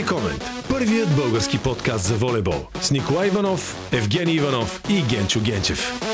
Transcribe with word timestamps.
Волей 0.00 0.06
Комент. 0.06 0.44
Първият 0.68 1.16
български 1.16 1.58
подкаст 1.58 2.04
за 2.04 2.14
волейбол. 2.14 2.66
С 2.80 2.90
Николай 2.90 3.28
Иванов, 3.28 3.76
Евгений 3.92 4.34
Иванов 4.34 4.80
и 4.88 5.02
Генчо 5.02 5.40
Генчев. 5.40 6.09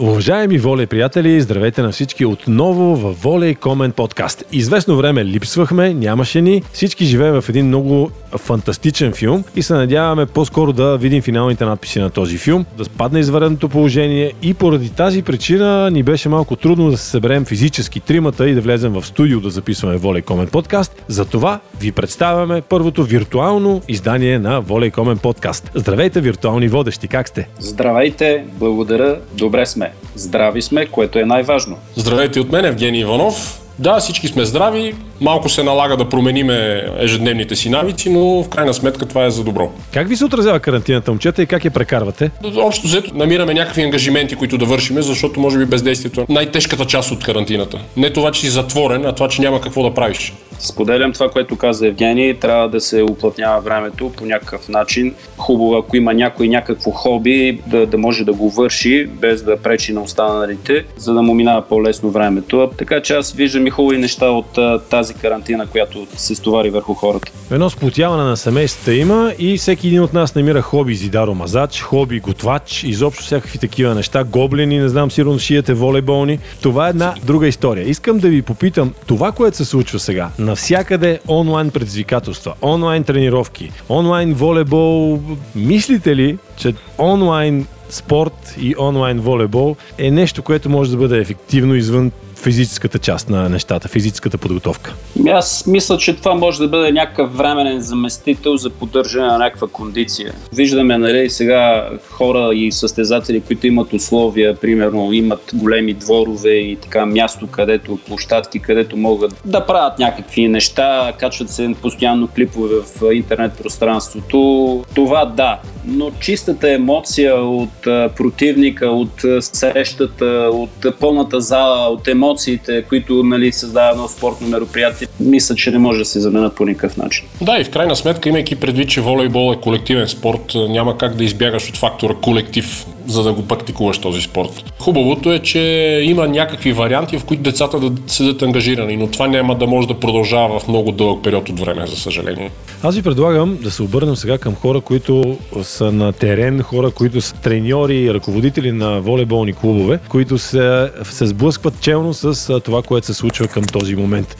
Уважаеми 0.00 0.58
волей 0.58 0.86
приятели, 0.86 1.40
здравейте 1.40 1.82
на 1.82 1.90
всички 1.90 2.24
отново 2.24 2.96
в 2.96 3.12
Волей 3.12 3.54
Комен 3.54 3.92
подкаст. 3.92 4.44
Известно 4.52 4.96
време 4.96 5.24
липсвахме, 5.24 5.94
нямаше 5.94 6.40
ни. 6.40 6.62
Всички 6.72 7.04
живеем 7.04 7.40
в 7.40 7.48
един 7.48 7.66
много 7.66 8.10
фантастичен 8.36 9.12
филм 9.12 9.44
и 9.56 9.62
се 9.62 9.74
надяваме 9.74 10.26
по-скоро 10.26 10.72
да 10.72 10.96
видим 10.96 11.22
финалните 11.22 11.64
надписи 11.64 12.00
на 12.00 12.10
този 12.10 12.38
филм, 12.38 12.64
да 12.76 12.84
спадне 12.84 13.20
извареното 13.20 13.68
положение 13.68 14.32
и 14.42 14.54
поради 14.54 14.90
тази 14.90 15.22
причина 15.22 15.90
ни 15.90 16.02
беше 16.02 16.28
малко 16.28 16.56
трудно 16.56 16.90
да 16.90 16.96
се 16.96 17.10
съберем 17.10 17.44
физически 17.44 18.00
тримата 18.00 18.48
и 18.48 18.54
да 18.54 18.60
влезем 18.60 18.92
в 18.92 19.06
студио 19.06 19.40
да 19.40 19.50
записваме 19.50 19.96
Волей 19.96 20.22
Комен 20.22 20.48
подкаст. 20.48 21.02
Затова 21.08 21.60
ви 21.80 21.92
представяме 21.92 22.62
първото 22.62 23.04
виртуално 23.04 23.82
издание 23.88 24.38
на 24.38 24.60
Волей 24.60 24.90
Комен 24.90 25.18
подкаст. 25.18 25.70
Здравейте, 25.74 26.20
виртуални 26.20 26.68
водещи, 26.68 27.08
как 27.08 27.28
сте? 27.28 27.48
Здравейте, 27.58 28.44
благодаря, 28.58 29.18
добре 29.34 29.66
сме. 29.66 29.87
Здрави 30.14 30.62
сме, 30.62 30.86
което 30.86 31.18
е 31.18 31.24
най-важно. 31.24 31.76
Здравейте 31.96 32.40
от 32.40 32.52
мен, 32.52 32.64
Евгений 32.64 33.00
Иванов. 33.00 33.60
Да, 33.78 33.98
всички 33.98 34.28
сме 34.28 34.44
здрави, 34.44 34.94
малко 35.20 35.48
се 35.48 35.62
налага 35.62 35.96
да 35.96 36.08
промениме 36.08 36.84
ежедневните 36.98 37.56
си 37.56 37.70
навици, 37.70 38.10
но 38.10 38.42
в 38.42 38.48
крайна 38.48 38.74
сметка 38.74 39.06
това 39.06 39.24
е 39.24 39.30
за 39.30 39.44
добро. 39.44 39.72
Как 39.94 40.08
ви 40.08 40.16
се 40.16 40.24
отразява 40.24 40.60
карантината, 40.60 41.10
момчета, 41.10 41.42
и 41.42 41.46
как 41.46 41.64
я 41.64 41.70
прекарвате? 41.70 42.30
Общо 42.56 42.86
взето 42.86 43.14
намираме 43.14 43.54
някакви 43.54 43.82
ангажименти, 43.82 44.36
които 44.36 44.58
да 44.58 44.64
вършиме, 44.64 45.02
защото 45.02 45.40
може 45.40 45.58
би 45.58 45.64
бездействието 45.64 46.20
е 46.20 46.26
най-тежката 46.28 46.84
част 46.84 47.10
от 47.10 47.24
карантината. 47.24 47.78
Не 47.96 48.12
това, 48.12 48.32
че 48.32 48.40
си 48.40 48.48
затворен, 48.48 49.06
а 49.06 49.12
това, 49.12 49.28
че 49.28 49.42
няма 49.42 49.60
какво 49.60 49.82
да 49.82 49.94
правиш. 49.94 50.32
Споделям 50.58 51.12
това, 51.12 51.30
което 51.30 51.56
каза 51.56 51.86
Евгений. 51.86 52.34
Трябва 52.34 52.68
да 52.68 52.80
се 52.80 53.02
уплътнява 53.02 53.60
времето 53.60 54.12
по 54.16 54.26
някакъв 54.26 54.68
начин. 54.68 55.14
Хубаво, 55.36 55.76
ако 55.76 55.96
има 55.96 56.14
някой 56.14 56.48
някакво 56.48 56.90
хоби, 56.90 57.60
да, 57.66 57.86
да 57.86 57.98
може 57.98 58.24
да 58.24 58.32
го 58.32 58.50
върши, 58.50 59.06
без 59.06 59.42
да 59.42 59.56
пречи 59.56 59.92
на 59.92 60.02
останалите, 60.02 60.84
за 60.96 61.14
да 61.14 61.22
му 61.22 61.34
минава 61.34 61.62
по-лесно 61.68 62.10
времето. 62.10 62.70
Така 62.78 63.02
че 63.02 63.14
аз 63.14 63.32
виждам 63.32 63.66
и 63.66 63.70
хубави 63.70 63.98
неща 63.98 64.26
от 64.26 64.58
тази 64.90 65.14
карантина, 65.14 65.66
която 65.66 66.06
се 66.16 66.34
стовари 66.34 66.70
върху 66.70 66.94
хората. 66.94 67.32
Едно 67.50 67.70
сплотяване 67.70 68.22
на 68.22 68.36
семействата 68.36 68.94
има 68.94 69.32
и 69.38 69.58
всеки 69.58 69.86
един 69.86 70.02
от 70.02 70.12
нас 70.12 70.34
намира 70.34 70.62
хоби 70.62 70.94
зидаро 70.94 71.34
мазач, 71.34 71.80
хоби 71.80 72.20
готвач, 72.20 72.84
изобщо 72.84 73.24
всякакви 73.24 73.58
такива 73.58 73.94
неща, 73.94 74.24
гоблени, 74.24 74.78
не 74.78 74.88
знам, 74.88 75.10
сигурно 75.10 75.38
шиете 75.38 75.74
волейболни. 75.74 76.38
Това 76.62 76.86
е 76.86 76.90
една 76.90 77.14
друга 77.24 77.46
история. 77.46 77.88
Искам 77.88 78.18
да 78.18 78.28
ви 78.28 78.42
попитам, 78.42 78.94
това, 79.06 79.32
което 79.32 79.56
се 79.56 79.64
случва 79.64 79.98
сега, 79.98 80.30
навсякъде 80.48 81.20
онлайн 81.28 81.70
предизвикателства, 81.70 82.54
онлайн 82.62 83.04
тренировки, 83.04 83.70
онлайн 83.88 84.34
волейбол, 84.34 85.20
мислите 85.54 86.16
ли, 86.16 86.38
че 86.56 86.74
онлайн 86.98 87.66
спорт 87.90 88.54
и 88.60 88.74
онлайн 88.78 89.20
волейбол 89.20 89.76
е 89.98 90.10
нещо, 90.10 90.42
което 90.42 90.70
може 90.70 90.90
да 90.90 90.96
бъде 90.96 91.18
ефективно 91.18 91.74
извън 91.74 92.12
физическата 92.42 92.98
част 92.98 93.30
на 93.30 93.48
нещата, 93.48 93.88
физическата 93.88 94.38
подготовка? 94.38 94.94
Аз 95.28 95.66
мисля, 95.66 95.98
че 95.98 96.16
това 96.16 96.34
може 96.34 96.58
да 96.58 96.68
бъде 96.68 96.92
някакъв 96.92 97.36
временен 97.36 97.80
заместител 97.80 98.56
за 98.56 98.70
поддържане 98.70 99.26
на 99.26 99.38
някаква 99.38 99.68
кондиция. 99.68 100.32
Виждаме, 100.52 100.98
нали, 100.98 101.30
сега 101.30 101.88
хора 102.10 102.54
и 102.54 102.72
състезатели, 102.72 103.40
които 103.40 103.66
имат 103.66 103.92
условия, 103.92 104.56
примерно 104.56 105.12
имат 105.12 105.50
големи 105.54 105.94
дворове 105.94 106.54
и 106.54 106.76
така 106.76 107.06
място, 107.06 107.46
където 107.46 107.98
площадки, 108.06 108.58
където 108.58 108.96
могат 108.96 109.40
да 109.44 109.66
правят 109.66 109.98
някакви 109.98 110.48
неща, 110.48 111.12
качват 111.18 111.50
се 111.50 111.74
постоянно 111.82 112.28
клипове 112.28 112.74
в 112.74 113.12
интернет 113.14 113.52
пространството. 113.62 114.84
Това 114.94 115.24
да, 115.24 115.58
но 115.88 116.10
чистата 116.20 116.72
емоция 116.72 117.34
от 117.34 117.82
противника, 118.16 118.86
от 118.86 119.24
срещата, 119.40 120.50
от 120.52 120.98
пълната 121.00 121.40
зала, 121.40 121.88
от 121.88 122.08
емоциите, 122.08 122.82
които 122.82 123.22
нали, 123.22 123.52
създава 123.52 123.90
едно 123.90 124.08
спортно 124.08 124.48
мероприятие, 124.48 125.06
мисля, 125.20 125.54
че 125.54 125.70
не 125.70 125.78
може 125.78 125.98
да 125.98 126.04
се 126.04 126.20
заменят 126.20 126.56
по 126.56 126.64
никакъв 126.64 126.96
начин. 126.96 127.26
Да, 127.40 127.58
и 127.60 127.64
в 127.64 127.70
крайна 127.70 127.96
сметка, 127.96 128.28
имайки 128.28 128.56
предвид, 128.56 128.88
че 128.88 129.00
волейбол 129.00 129.54
е 129.54 129.60
колективен 129.60 130.08
спорт, 130.08 130.54
няма 130.68 130.98
как 130.98 131.14
да 131.14 131.24
избягаш 131.24 131.68
от 131.68 131.76
фактора 131.76 132.14
колектив, 132.22 132.86
за 133.08 133.22
да 133.22 133.32
го 133.32 133.46
практикуваш 133.48 133.98
този 133.98 134.22
спорт. 134.22 134.72
Хубавото 134.78 135.32
е, 135.32 135.38
че 135.38 135.60
има 136.04 136.28
някакви 136.28 136.72
варианти, 136.72 137.18
в 137.18 137.24
които 137.24 137.42
децата 137.42 137.80
да 137.80 138.12
седят 138.12 138.42
ангажирани, 138.42 138.96
но 138.96 139.06
това 139.06 139.28
няма 139.28 139.54
да 139.54 139.66
може 139.66 139.88
да 139.88 139.94
продължава 139.94 140.60
в 140.60 140.68
много 140.68 140.92
дълъг 140.92 141.24
период 141.24 141.48
от 141.48 141.60
време, 141.60 141.86
за 141.86 141.96
съжаление. 141.96 142.50
Аз 142.82 142.96
ви 142.96 143.02
предлагам 143.02 143.58
да 143.62 143.70
се 143.70 143.82
обърнем 143.82 144.16
сега 144.16 144.38
към 144.38 144.54
хора, 144.54 144.80
които 144.80 145.36
са 145.62 145.92
на 145.92 146.12
терен, 146.12 146.62
хора, 146.62 146.90
които 146.90 147.20
са 147.20 147.34
треньори 147.34 147.96
и 147.96 148.14
ръководители 148.14 148.72
на 148.72 149.00
волейболни 149.00 149.52
клубове, 149.52 149.98
които 150.08 150.38
се, 150.38 150.90
се 151.04 151.26
сблъскват 151.26 151.80
челно 151.80 152.14
с 152.14 152.60
това, 152.60 152.82
което 152.82 153.06
се 153.06 153.14
случва 153.14 153.46
към 153.48 153.64
този 153.64 153.96
момент. 153.96 154.36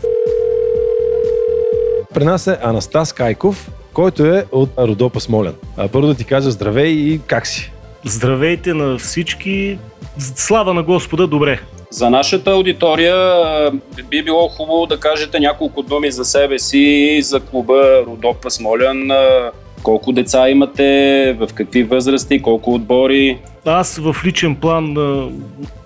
При 2.15 2.25
нас 2.25 2.47
е 2.47 2.59
Анастас 2.63 3.13
Кайков, 3.13 3.71
който 3.93 4.25
е 4.25 4.45
от 4.53 4.71
Родопа 4.79 5.21
Смолян. 5.21 5.55
А 5.77 5.89
първо 5.89 6.07
да 6.07 6.15
ти 6.15 6.25
кажа 6.25 6.51
здравей 6.51 6.89
и 6.89 7.21
как 7.27 7.47
си? 7.47 7.73
Здравейте 8.09 8.75
на 8.75 8.99
всички. 8.99 9.79
Слава 10.19 10.75
на 10.75 10.83
Господа, 10.83 11.27
добре. 11.27 11.61
За 11.91 12.11
нашата 12.11 12.51
аудитория 12.51 13.17
би 14.11 14.23
било 14.23 14.49
хубаво 14.49 14.87
да 14.87 15.01
кажете 15.01 15.41
няколко 15.41 15.83
думи 15.83 16.11
за 16.11 16.25
себе 16.25 16.59
си, 16.59 17.19
за 17.23 17.41
клуба 17.41 18.03
Родопа 18.07 18.51
Смолян. 18.51 19.11
Колко 19.83 20.13
деца 20.13 20.49
имате, 20.49 21.37
в 21.41 21.49
какви 21.55 21.83
възрасти, 21.83 22.43
колко 22.43 22.75
отбори? 22.75 23.39
Аз 23.67 23.99
в 23.99 24.17
личен 24.25 24.57
план 24.57 24.97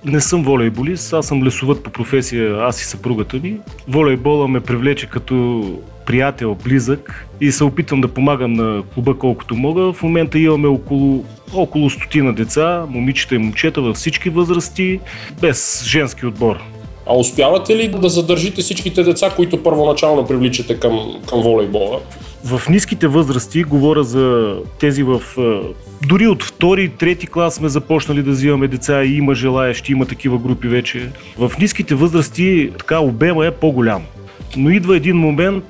не 0.05 0.21
съм 0.21 0.43
волейболист, 0.43 1.13
аз 1.13 1.27
съм 1.27 1.45
лесовът 1.45 1.83
по 1.83 1.91
професия, 1.91 2.57
аз 2.61 2.83
и 2.83 2.85
съпругата 2.85 3.37
ми. 3.37 3.57
Волейбола 3.89 4.49
ме 4.49 4.61
привлече 4.61 5.07
като 5.07 5.65
приятел, 6.07 6.57
близък 6.65 7.27
и 7.41 7.53
се 7.53 7.65
опитвам 7.65 8.01
да 8.01 8.09
помагам 8.09 8.53
на 8.53 8.83
клуба 8.95 9.19
колкото 9.19 9.55
мога. 9.55 9.93
В 9.93 10.03
момента 10.03 10.39
имаме 10.39 10.69
около, 10.69 11.25
около 11.55 11.91
стотина 11.91 12.33
деца, 12.33 12.87
момичета 12.89 13.35
и 13.35 13.39
момчета 13.39 13.81
във 13.81 13.97
всички 13.97 14.31
възрасти, 14.31 15.01
без 15.41 15.85
женски 15.87 16.27
отбор. 16.27 16.57
А 17.07 17.17
успявате 17.17 17.77
ли 17.77 17.89
да 17.89 18.09
задържите 18.09 18.63
всичките 18.63 19.03
деца, 19.03 19.31
които 19.37 19.63
първоначално 19.63 20.27
привличате 20.27 20.81
към, 20.81 21.21
към 21.29 21.41
волейбола? 21.43 22.01
В 22.45 22.63
ниските 22.69 23.09
възрасти, 23.09 23.65
говоря 23.65 24.05
за 24.05 24.57
тези 24.79 25.03
в... 25.03 25.23
Дори 26.09 26.27
от 26.27 26.43
втори, 26.43 26.89
трети 26.89 27.27
клас 27.27 27.55
сме 27.55 27.69
започнали 27.69 28.23
да 28.23 28.31
взимаме 28.31 28.69
деца 28.69 29.05
и 29.05 29.17
има 29.17 29.35
желаящи, 29.35 29.93
има 29.93 30.07
такива 30.07 30.39
групи 30.39 30.69
вече. 30.69 31.11
В 31.39 31.53
ниските 31.61 31.95
възрасти 31.95 32.71
така 32.79 32.99
обема 33.01 33.47
е 33.47 33.51
по-голям. 33.51 34.03
Но 34.57 34.71
идва 34.71 34.97
един 34.97 35.17
момент 35.17 35.65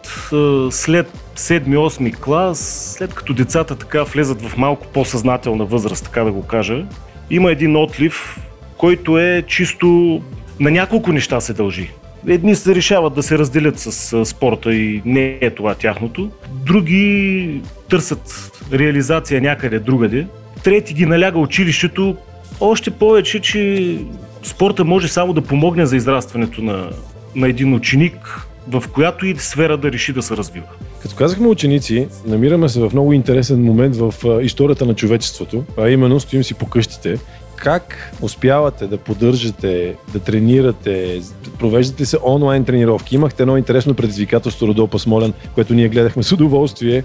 след 0.71 1.13
7-8 1.37 2.15
клас, 2.15 2.95
след 2.99 3.15
като 3.15 3.35
децата 3.35 3.77
така 3.77 4.03
влезат 4.03 4.43
в 4.43 4.57
малко 4.57 4.87
по-съзнателна 4.87 5.65
възраст, 5.65 6.05
така 6.05 6.25
да 6.25 6.33
го 6.33 6.47
кажа, 6.47 6.85
има 7.31 7.53
един 7.53 7.77
отлив, 7.77 8.41
който 8.77 9.19
е 9.19 9.45
чисто 9.47 10.21
на 10.61 10.71
няколко 10.71 11.13
неща 11.13 11.41
се 11.41 11.53
дължи. 11.53 11.91
Едни 12.27 12.57
се 12.57 12.75
решават 12.75 13.15
да 13.15 13.23
се 13.23 13.39
разделят 13.39 13.79
с 13.79 14.25
спорта 14.25 14.75
и 14.75 15.03
не 15.05 15.39
е 15.41 15.51
това 15.51 15.75
тяхното. 15.75 16.31
Други 16.67 17.61
търсят 17.89 18.53
реализация 18.73 19.41
някъде 19.41 19.79
другаде. 19.79 20.27
Трети 20.65 20.95
ги 20.95 21.07
наляга 21.07 21.39
училището. 21.39 22.17
Още 22.61 22.91
повече, 22.91 23.41
че 23.41 23.99
спорта 24.43 24.85
може 24.85 25.09
само 25.09 25.33
да 25.33 25.43
помогне 25.43 25.87
за 25.87 25.97
израстването 25.97 26.63
на, 26.63 26.91
на 27.35 27.49
един 27.49 27.75
ученик, 27.75 28.47
в 28.69 28.85
която 28.93 29.27
и 29.27 29.37
сфера 29.39 29.77
да 29.77 29.93
реши 29.93 30.13
да 30.13 30.23
се 30.23 30.37
развива. 30.37 30.67
Като 31.03 31.17
казахме 31.17 31.47
ученици, 31.47 32.09
намираме 32.27 32.69
се 32.69 32.81
в 32.81 32.91
много 32.93 33.13
интересен 33.13 33.65
момент 33.65 33.97
в 33.97 34.15
историята 34.43 34.87
на 34.87 34.95
човечеството, 34.95 35.65
а 35.79 35.89
именно 35.89 36.21
стоим 36.21 36.45
си 36.45 36.55
по 36.55 36.67
къщите 36.67 37.19
как 37.63 38.13
успявате 38.21 38.87
да 38.87 38.99
поддържате, 38.99 39.95
да 40.13 40.19
тренирате, 40.19 41.21
провеждате 41.59 42.07
се 42.07 42.19
онлайн 42.25 42.65
тренировки? 42.65 43.15
Имахте 43.15 43.43
едно 43.43 43.57
интересно 43.57 43.95
предизвикателство 43.95 44.67
Родопа 44.67 44.99
Смолен, 44.99 45.33
което 45.55 45.75
ние 45.75 45.89
гледахме 45.89 46.23
с 46.23 46.33
удоволствие. 46.33 47.05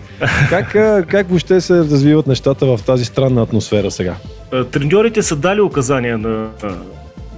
Как, 0.49 0.71
как 1.07 1.29
въобще 1.29 1.61
се 1.61 1.73
развиват 1.73 2.27
нещата 2.27 2.65
в 2.65 2.79
тази 2.85 3.05
странна 3.05 3.41
атмосфера 3.41 3.91
сега? 3.91 4.15
Треньорите 4.71 5.23
са 5.23 5.35
дали 5.35 5.61
указания 5.61 6.17
на, 6.17 6.49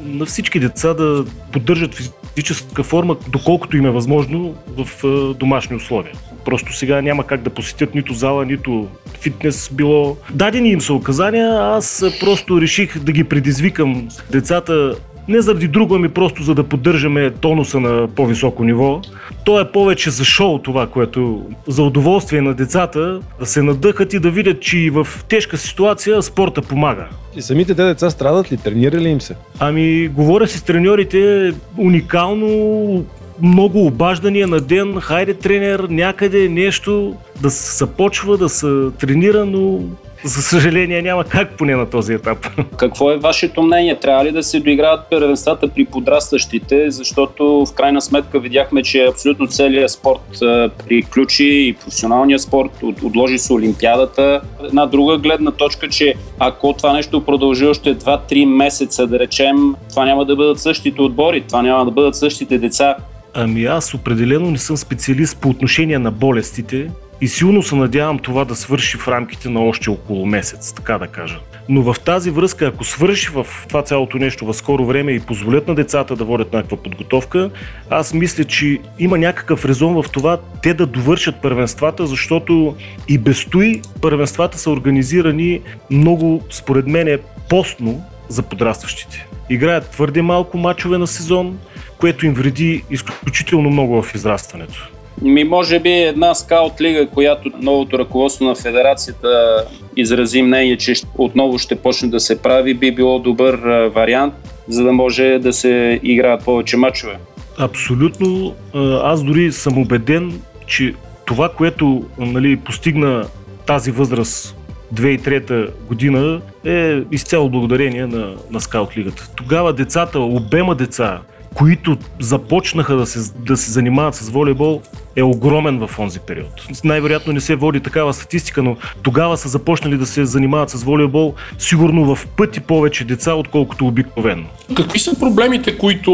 на 0.06 0.26
всички 0.26 0.60
деца 0.60 0.94
да 0.94 1.26
поддържат 1.52 1.96
физическа 2.36 2.84
форма, 2.84 3.16
доколкото 3.30 3.78
им 3.78 3.86
е 3.86 3.92
възможно 3.92 4.56
в 4.78 5.04
домашни 5.34 5.76
условия. 5.76 6.14
Просто 6.50 6.74
сега 6.74 7.02
няма 7.02 7.24
как 7.24 7.42
да 7.42 7.50
посетят 7.50 7.96
нито 7.96 8.14
зала, 8.14 8.46
нито 8.46 8.88
фитнес 9.22 9.70
било. 9.74 10.18
Дадени 10.34 10.70
им 10.70 10.82
са 10.82 10.94
указания, 10.94 11.60
аз 11.62 12.06
просто 12.20 12.62
реших 12.62 13.00
да 13.00 13.12
ги 13.12 13.24
предизвикам 13.24 14.08
децата 14.32 14.96
Не 15.28 15.42
заради 15.42 15.68
друго, 15.68 15.96
ами 15.96 16.10
просто 16.10 16.44
за 16.44 16.56
да 16.56 16.64
поддържаме 16.64 17.32
тонуса 17.32 17.80
на 17.80 18.08
по-високо 18.08 18.64
ниво. 18.64 19.02
То 19.46 19.60
е 19.60 19.72
повече 19.72 20.10
за 20.10 20.26
шоу 20.26 20.60
това, 20.60 20.88
което 20.88 21.46
за 21.68 21.84
удоволствие 21.84 22.42
на 22.42 22.54
децата 22.54 23.20
да 23.40 23.46
се 23.46 23.64
надъхат 23.64 24.14
и 24.14 24.20
да 24.20 24.32
видят, 24.32 24.62
че 24.62 24.78
и 24.78 24.90
в 24.90 25.08
тежка 25.28 25.58
ситуация 25.58 26.22
спорта 26.22 26.62
помага. 26.62 27.08
И 27.36 27.42
самите 27.42 27.76
те 27.76 27.84
деца 27.84 28.10
страдат 28.10 28.52
ли? 28.52 28.58
Тренира 28.58 28.98
ли 28.98 29.10
им 29.10 29.22
се? 29.22 29.36
Ами, 29.60 30.08
говоря 30.08 30.48
си 30.48 30.58
с 30.58 30.64
треньорите, 30.64 31.54
уникално, 31.78 33.06
много 33.42 33.86
обаждания 33.86 34.48
на 34.48 34.60
ден, 34.60 35.00
хайде 35.02 35.34
тренер, 35.34 35.80
някъде 35.90 36.50
нещо, 36.50 37.16
да 37.42 37.50
се 37.50 37.78
започва, 37.78 38.38
да 38.38 38.50
се 38.50 38.68
тренира, 39.00 39.46
но 39.46 39.80
за 40.24 40.42
съжаление 40.42 41.02
няма 41.02 41.24
как 41.24 41.58
поне 41.58 41.76
на 41.76 41.90
този 41.90 42.14
етап. 42.14 42.48
Какво 42.78 43.12
е 43.12 43.18
вашето 43.18 43.62
мнение? 43.62 44.00
Трябва 44.00 44.26
ли 44.26 44.32
да 44.32 44.44
се 44.44 44.60
доиграват 44.60 45.00
первенствата 45.10 45.68
при 45.68 45.86
подрастващите, 45.86 46.92
защото 46.92 47.66
в 47.66 47.74
крайна 47.74 48.02
сметка 48.02 48.40
видяхме, 48.40 48.84
че 48.84 49.06
абсолютно 49.06 49.48
целият 49.48 49.92
спорт 49.92 50.40
приключи 50.88 51.46
и 51.46 51.74
професионалният 51.74 52.42
спорт, 52.42 52.72
отложи 53.04 53.38
се 53.38 53.54
Олимпиадата. 53.54 54.42
Една 54.64 54.86
друга 54.86 55.18
гледна 55.18 55.52
точка, 55.52 55.90
че 55.90 56.14
ако 56.40 56.74
това 56.74 56.94
нещо 56.94 57.26
продължи 57.26 57.66
още 57.66 57.96
2-3 57.96 58.46
месеца, 58.46 59.08
да 59.08 59.20
речем, 59.20 59.76
това 59.90 60.06
няма 60.06 60.26
да 60.26 60.36
бъдат 60.36 60.60
същите 60.60 61.02
отбори, 61.02 61.44
това 61.48 61.62
няма 61.62 61.86
да 61.86 61.92
бъдат 61.92 62.16
същите 62.16 62.58
деца. 62.58 62.96
Ами 63.34 63.66
аз 63.66 63.94
определено 63.94 64.52
не 64.52 64.58
съм 64.58 64.78
специалист 64.78 65.38
по 65.42 65.50
отношение 65.50 66.00
на 66.00 66.12
болестите, 66.12 66.90
и 67.22 67.28
силно 67.28 67.64
се 67.64 67.76
надявам 67.76 68.20
това 68.20 68.46
да 68.46 68.56
свърши 68.56 68.98
в 68.98 69.08
рамките 69.08 69.50
на 69.50 69.60
още 69.60 69.90
около 69.90 70.26
месец, 70.26 70.74
така 70.74 70.98
да 70.98 71.08
кажа. 71.08 71.40
Но 71.70 71.82
в 71.82 72.00
тази 72.00 72.30
връзка, 72.30 72.66
ако 72.68 72.84
свърши 72.84 73.30
в 73.30 73.48
това 73.68 73.82
цялото 73.82 74.18
нещо 74.18 74.46
в 74.46 74.54
скоро 74.54 74.86
време 74.86 75.12
и 75.12 75.20
позволят 75.20 75.68
на 75.68 75.76
децата 75.76 76.16
да 76.16 76.24
водят 76.24 76.54
някаква 76.54 76.78
подготовка, 76.78 77.50
аз 77.90 78.14
мисля, 78.14 78.44
че 78.44 78.78
има 79.00 79.18
някакъв 79.18 79.66
резон 79.66 80.04
в 80.04 80.10
това 80.12 80.38
те 80.64 80.74
да 80.74 80.86
довършат 80.86 81.42
първенствата, 81.42 82.08
защото 82.08 82.76
и 83.08 83.18
без 83.18 83.46
той 83.46 83.82
първенствата 84.02 84.58
са 84.58 84.72
организирани 84.72 85.62
много, 85.92 86.44
според 86.50 86.88
мен, 86.88 87.08
е 87.08 87.18
постно 87.50 88.04
за 88.30 88.44
подрастващите. 88.44 89.28
Играят 89.50 89.90
твърде 89.90 90.22
малко 90.22 90.58
мачове 90.58 90.98
на 90.98 91.08
сезон, 91.08 91.58
което 92.00 92.26
им 92.26 92.34
вреди 92.34 92.84
изключително 92.90 93.70
много 93.70 94.02
в 94.02 94.16
израстването. 94.16 94.90
Ми, 95.22 95.44
може 95.44 95.80
би 95.80 95.92
една 95.92 96.36
скаут 96.36 96.82
лига, 96.82 97.08
която 97.08 97.52
новото 97.62 98.00
ръководство 98.00 98.46
на 98.46 98.56
федерацията 98.56 99.64
изрази 99.96 100.42
мнение, 100.42 100.78
че 100.78 100.94
отново 101.18 101.58
ще 101.58 101.76
почне 101.76 102.10
да 102.10 102.20
се 102.20 102.42
прави, 102.42 102.74
би 102.74 102.92
било 102.92 103.20
добър 103.20 103.56
вариант, 103.88 104.34
за 104.68 104.84
да 104.84 104.92
може 104.92 105.40
да 105.40 105.54
се 105.54 106.00
играят 106.04 106.46
повече 106.46 106.78
мачове. 106.78 107.18
Абсолютно. 107.58 108.56
Аз 109.04 109.24
дори 109.24 109.52
съм 109.52 109.78
убеден, 109.78 110.42
че 110.68 110.94
това, 111.26 111.50
което 111.50 112.04
нали, 112.18 112.58
постигна 112.58 113.26
тази 113.66 113.92
възраст 113.92 114.56
2003 114.94 115.70
година 115.88 116.42
е 116.66 117.02
изцяло 117.12 117.50
благодарение 117.50 118.06
на, 118.06 118.34
на 118.52 118.62
скаут 118.62 118.98
лигата. 118.98 119.30
Тогава 119.36 119.74
децата, 119.74 120.20
обема 120.20 120.76
деца, 120.76 121.20
които 121.60 121.98
започнаха 122.20 122.96
да 122.96 123.06
се, 123.06 123.34
да 123.40 123.58
се 123.58 123.72
занимават 123.72 124.16
с 124.16 124.30
волейбол, 124.30 124.82
е 125.16 125.24
огромен 125.24 125.88
в 125.88 126.00
онзи 126.00 126.20
период. 126.20 126.68
Най-вероятно 126.84 127.34
не 127.34 127.42
се 127.42 127.56
води 127.56 127.80
такава 127.80 128.14
статистика, 128.14 128.64
но 128.64 128.78
тогава 129.04 129.38
са 129.38 129.50
започнали 129.50 129.98
да 129.98 130.06
се 130.06 130.26
занимават 130.26 130.70
с 130.70 130.84
волейбол 130.84 131.34
сигурно 131.58 132.16
в 132.16 132.28
пъти 132.28 132.60
повече 132.60 133.04
деца, 133.04 133.34
отколкото 133.34 133.88
обикновено. 133.88 134.44
Какви 134.76 135.00
са 135.00 135.20
проблемите, 135.20 135.78
които, 135.78 136.12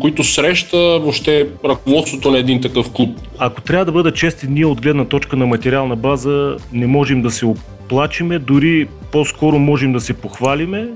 които 0.00 0.24
среща 0.24 0.78
въобще 0.78 1.48
ръководството 1.64 2.30
на 2.30 2.38
един 2.38 2.60
такъв 2.60 2.92
клуб? 2.92 3.18
Ако 3.38 3.60
трябва 3.60 3.84
да 3.84 3.92
бъда 3.92 4.12
честен, 4.12 4.52
ние 4.52 4.66
от 4.66 4.82
гледна 4.82 5.04
точка 5.04 5.36
на 5.36 5.46
материална 5.46 5.96
база 5.96 6.56
не 6.72 6.86
можем 6.86 7.22
да 7.22 7.30
се 7.30 7.46
оплачиме, 7.46 8.38
дори 8.38 8.88
по-скоро 9.12 9.58
можем 9.58 9.92
да 9.92 10.00
се 10.00 10.14
похвалиме, 10.14 10.88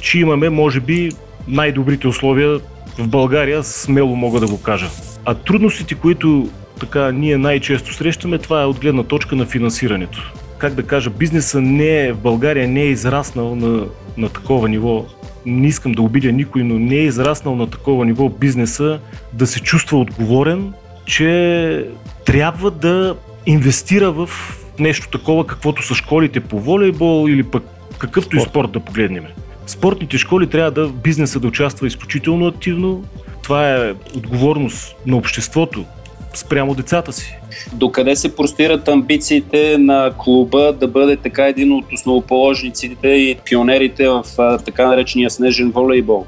че 0.00 0.18
имаме, 0.18 0.48
може 0.48 0.80
би, 0.80 1.12
най-добрите 1.48 2.08
условия 2.08 2.58
в 2.98 3.08
България, 3.08 3.64
смело 3.64 4.16
мога 4.16 4.40
да 4.40 4.46
го 4.46 4.62
кажа. 4.62 4.88
А 5.24 5.34
трудностите, 5.34 5.94
които 5.94 6.48
така 6.80 7.12
ние 7.12 7.38
най-често 7.38 7.94
срещаме, 7.94 8.38
това 8.38 8.62
е 8.62 8.66
от 8.66 8.80
гледна 8.80 9.02
точка 9.02 9.36
на 9.36 9.46
финансирането. 9.46 10.32
Как 10.58 10.74
да 10.74 10.82
кажа, 10.82 11.10
бизнеса 11.10 11.60
не 11.60 12.00
е, 12.00 12.12
в 12.12 12.18
България 12.18 12.68
не 12.68 12.82
е 12.82 12.88
израснал 12.88 13.56
на, 13.56 13.86
на 14.16 14.28
такова 14.28 14.68
ниво. 14.68 15.04
Не 15.46 15.66
искам 15.66 15.92
да 15.92 16.02
обидя 16.02 16.32
никой, 16.32 16.62
но 16.64 16.78
не 16.78 16.94
е 16.94 17.04
израснал 17.04 17.56
на 17.56 17.70
такова 17.70 18.04
ниво 18.04 18.28
бизнеса 18.28 19.00
да 19.32 19.46
се 19.46 19.60
чувства 19.60 19.98
отговорен, 19.98 20.72
че 21.06 21.86
трябва 22.24 22.70
да 22.70 23.16
инвестира 23.46 24.12
в 24.12 24.30
нещо 24.78 25.08
такова, 25.08 25.46
каквото 25.46 25.86
са 25.86 25.94
школите 25.94 26.40
по 26.40 26.60
волейбол 26.60 27.28
или 27.28 27.42
пък 27.42 27.64
какъвто 27.98 28.36
и 28.36 28.40
спорт 28.40 28.70
да 28.70 28.80
погледнем 28.80 29.24
спортните 29.68 30.18
школи 30.18 30.46
трябва 30.46 30.70
да 30.70 30.88
бизнеса 30.88 31.40
да 31.40 31.48
участва 31.48 31.86
изключително 31.86 32.46
активно. 32.46 33.04
Това 33.42 33.74
е 33.74 33.94
отговорност 34.16 34.96
на 35.06 35.16
обществото 35.16 35.84
спрямо 36.34 36.74
децата 36.74 37.12
си. 37.12 37.34
Докъде 37.72 38.16
се 38.16 38.36
простират 38.36 38.88
амбициите 38.88 39.78
на 39.78 40.12
клуба 40.18 40.72
да 40.72 40.88
бъде 40.88 41.16
така 41.16 41.46
един 41.46 41.72
от 41.72 41.92
основоположниците 41.92 43.08
и 43.08 43.36
пионерите 43.44 44.08
в 44.08 44.24
така 44.64 44.86
наречения 44.86 45.30
снежен 45.30 45.70
волейбол? 45.70 46.26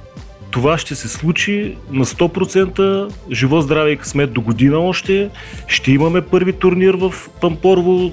Това 0.51 0.79
ще 0.79 0.95
се 0.95 1.09
случи 1.09 1.77
на 1.91 2.05
100%. 2.05 3.13
Живо, 3.33 3.61
здраве 3.61 3.91
и 3.91 3.97
късмет 3.97 4.33
до 4.33 4.41
година 4.41 4.79
още. 4.79 5.31
Ще 5.67 5.93
имаме 5.93 6.21
първи 6.21 6.53
турнир 6.53 6.95
в 6.95 7.15
Пампорво, 7.41 8.13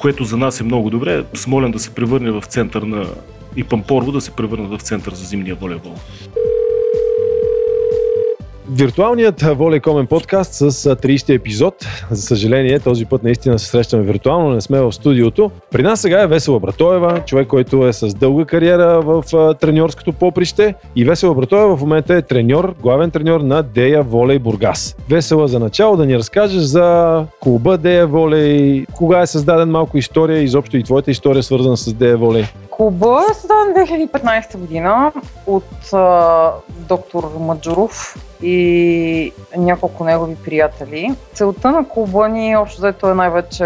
което 0.00 0.24
за 0.24 0.36
нас 0.36 0.60
е 0.60 0.64
много 0.64 0.90
добре. 0.90 1.24
Смолен 1.34 1.70
да 1.70 1.78
се 1.78 1.90
превърне 1.90 2.30
в 2.30 2.42
център 2.48 2.82
на 2.82 3.06
и 3.56 3.64
Пампорво 3.64 4.12
да 4.12 4.20
се 4.20 4.30
превърнат 4.30 4.80
в 4.80 4.84
център 4.84 5.14
за 5.14 5.24
зимния 5.24 5.54
волейбол. 5.54 5.94
Виртуалният 8.70 9.42
Волейкомен 9.42 10.06
подкаст 10.06 10.54
с 10.54 10.70
30 10.70 11.34
епизод. 11.34 11.74
За 12.10 12.22
съжаление, 12.22 12.80
този 12.80 13.06
път 13.06 13.22
наистина 13.22 13.58
се 13.58 13.66
срещаме 13.66 14.02
виртуално, 14.02 14.50
не 14.50 14.60
сме 14.60 14.80
в 14.80 14.92
студиото. 14.92 15.50
При 15.70 15.82
нас 15.82 16.00
сега 16.00 16.22
е 16.22 16.26
Весела 16.26 16.60
Братоева, 16.60 17.22
човек, 17.26 17.48
който 17.48 17.86
е 17.86 17.92
с 17.92 18.14
дълга 18.14 18.44
кариера 18.44 19.00
в 19.00 19.24
треньорското 19.60 20.12
поприще. 20.12 20.74
И 20.96 21.04
Весела 21.04 21.34
Братоева 21.34 21.76
в 21.76 21.80
момента 21.80 22.14
е 22.14 22.22
треньор, 22.22 22.74
главен 22.82 23.10
треньор 23.10 23.40
на 23.40 23.62
Дея 23.62 24.02
Волей 24.02 24.38
Бургас. 24.38 24.96
Весела, 25.10 25.48
за 25.48 25.58
начало 25.58 25.96
да 25.96 26.06
ни 26.06 26.18
разкажеш 26.18 26.62
за 26.62 27.24
клуба 27.40 27.78
Дея 27.78 28.06
Волей, 28.06 28.86
кога 28.96 29.20
е 29.20 29.26
създаден 29.26 29.70
малко 29.70 29.98
история, 29.98 30.42
изобщо 30.42 30.76
и 30.76 30.82
твоята 30.82 31.10
история 31.10 31.42
свързана 31.42 31.76
с 31.76 31.92
Дея 31.92 32.16
Волей. 32.16 32.44
Клуба 32.70 33.20
е 33.30 33.34
създаден 33.34 34.08
2015 34.08 34.56
година 34.56 35.12
от 35.46 35.92
а, 35.92 36.52
доктор 36.88 37.32
Маджуров 37.40 38.16
и 38.42 39.32
няколко 39.56 40.04
негови 40.04 40.36
приятели. 40.44 41.14
Целта 41.34 41.70
на 41.70 41.88
клуба 41.88 42.28
ни 42.28 42.56
общо 42.56 42.78
взето 42.78 43.10
е 43.10 43.14
най-вече 43.14 43.64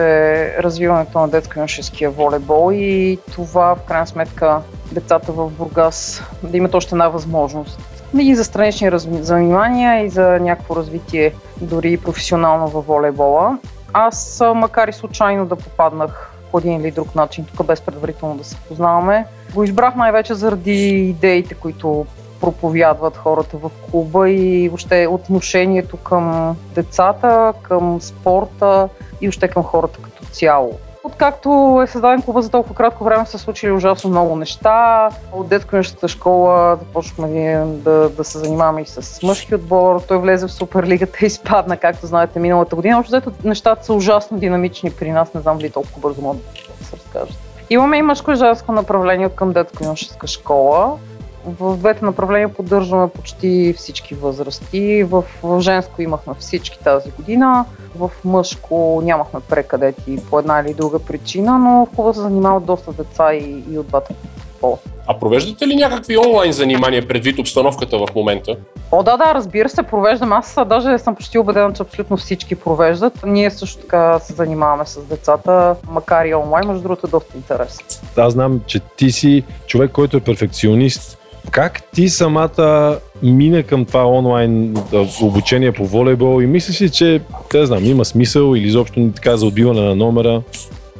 развиването 0.58 1.18
на 1.20 1.28
детско-юношеския 1.28 2.10
волейбол 2.10 2.72
и 2.72 3.18
това 3.32 3.74
в 3.74 3.82
крайна 3.82 4.06
сметка 4.06 4.60
децата 4.92 5.32
в 5.32 5.50
Бургас 5.50 6.22
да 6.42 6.56
имат 6.56 6.74
още 6.74 6.94
една 6.94 7.08
възможност. 7.08 7.80
И 8.18 8.34
за 8.34 8.44
странични 8.44 8.90
занимания 9.20 10.04
и 10.04 10.10
за 10.10 10.22
някакво 10.40 10.76
развитие 10.76 11.32
дори 11.60 11.96
професионално 11.96 12.68
във 12.68 12.86
волейбола. 12.86 13.58
Аз, 13.92 14.42
макар 14.54 14.88
и 14.88 14.92
случайно 14.92 15.46
да 15.46 15.56
попаднах 15.56 16.32
по 16.50 16.58
един 16.58 16.80
или 16.80 16.90
друг 16.90 17.14
начин, 17.14 17.44
тук 17.44 17.66
без 17.66 17.80
предварително 17.80 18.36
да 18.36 18.44
се 18.44 18.56
познаваме. 18.56 19.26
Го 19.54 19.64
избрах 19.64 19.94
най-вече 19.94 20.34
заради 20.34 20.86
идеите, 21.08 21.54
които 21.54 22.06
проповядват 22.40 23.16
хората 23.16 23.56
в 23.56 23.70
клуба 23.90 24.30
и 24.30 24.68
въобще 24.68 25.06
отношението 25.10 25.96
към 25.96 26.56
децата, 26.74 27.52
към 27.62 28.00
спорта 28.00 28.88
и 29.20 29.26
въобще 29.26 29.48
към 29.48 29.62
хората 29.62 29.98
като 30.02 30.24
цяло. 30.24 30.78
Откакто 31.04 31.80
е 31.84 31.86
създаден 31.86 32.22
клуба 32.22 32.42
за 32.42 32.50
толкова 32.50 32.74
кратко 32.74 33.04
време 33.04 33.26
са 33.26 33.38
случили 33.38 33.72
ужасно 33.72 34.10
много 34.10 34.36
неща. 34.36 35.08
От 35.32 35.48
детско 35.48 35.76
школа 36.06 36.76
започнахме 36.76 37.64
да, 37.66 38.08
да 38.08 38.24
се 38.24 38.38
занимаваме 38.38 38.80
и 38.82 38.86
с 38.86 39.22
мъжки 39.22 39.54
отбор. 39.54 40.02
Той 40.08 40.18
влезе 40.18 40.46
в 40.46 40.52
Суперлигата 40.52 41.18
и 41.22 41.26
изпадна, 41.26 41.76
както 41.76 42.06
знаете, 42.06 42.38
миналата 42.38 42.76
година. 42.76 42.98
Общо 42.98 43.10
взето 43.10 43.32
нещата 43.44 43.84
са 43.84 43.94
ужасно 43.94 44.38
динамични 44.38 44.90
при 44.90 45.10
нас. 45.10 45.34
Не 45.34 45.40
знам 45.40 45.58
дали 45.58 45.70
толкова 45.70 46.00
бързо 46.00 46.22
могат 46.22 46.42
да 46.78 46.84
се 46.84 46.96
разкажат. 46.96 47.38
Имаме 47.70 47.96
и 47.96 48.02
мъжко 48.02 48.32
и 48.32 48.34
женско 48.34 48.72
направление 48.72 49.28
към 49.28 49.52
детско 49.52 49.84
школа. 50.26 50.98
В 51.44 51.76
двете 51.76 52.04
направления 52.04 52.54
поддържаме 52.54 53.08
почти 53.08 53.74
всички 53.76 54.14
възрасти. 54.14 55.02
В, 55.02 55.24
в 55.42 55.60
женско 55.60 56.02
имахме 56.02 56.34
всички 56.38 56.78
тази 56.78 57.10
година, 57.10 57.64
в 57.98 58.10
мъжко 58.24 59.00
нямахме 59.04 59.40
прекадети 59.40 60.18
по 60.30 60.38
една 60.38 60.60
или 60.60 60.74
друга 60.74 60.98
причина, 60.98 61.58
но 61.58 61.86
в 61.86 61.96
клуба 61.96 62.14
се 62.14 62.20
занимават 62.20 62.64
доста 62.64 62.92
деца 62.92 63.34
и, 63.34 63.64
и 63.70 63.78
от 63.78 63.86
двата 63.86 64.14
баскетбол. 64.60 64.78
А 65.06 65.18
провеждате 65.18 65.66
ли 65.66 65.76
някакви 65.76 66.18
онлайн 66.18 66.52
занимания 66.52 67.08
предвид 67.08 67.38
обстановката 67.38 67.98
в 67.98 68.14
момента? 68.14 68.56
О, 68.92 69.02
да, 69.02 69.16
да, 69.16 69.34
разбира 69.34 69.68
се, 69.68 69.82
провеждам. 69.82 70.32
Аз 70.32 70.56
даже 70.66 70.98
съм 70.98 71.14
почти 71.14 71.38
убедена, 71.38 71.72
че 71.72 71.82
абсолютно 71.82 72.16
всички 72.16 72.54
провеждат. 72.54 73.12
Ние 73.26 73.50
също 73.50 73.80
така 73.80 74.18
се 74.18 74.32
занимаваме 74.32 74.86
с 74.86 75.00
децата, 75.00 75.76
макар 75.90 76.24
и 76.24 76.34
онлайн, 76.34 76.68
между 76.68 76.82
другото 76.82 77.06
е 77.06 77.10
доста 77.10 77.36
интересно. 77.36 77.86
Аз 78.16 78.32
знам, 78.32 78.60
че 78.66 78.80
ти 78.80 79.10
си 79.10 79.44
човек, 79.66 79.90
който 79.90 80.16
е 80.16 80.20
перфекционист. 80.20 81.19
Как 81.50 81.82
ти 81.82 82.08
самата 82.08 82.98
мина 83.22 83.62
към 83.62 83.84
това 83.84 84.06
онлайн 84.06 84.76
обучение 85.22 85.72
по 85.72 85.86
волейбол 85.86 86.42
и 86.42 86.46
мислиш 86.46 86.82
ли, 86.82 86.90
че, 86.90 87.22
не 87.54 87.66
знам, 87.66 87.84
има 87.84 88.04
смисъл 88.04 88.54
или 88.54 88.66
изобщо 88.66 89.10
така 89.16 89.36
за 89.36 89.46
отбиване 89.46 89.80
на 89.80 89.94
номера? 89.94 90.42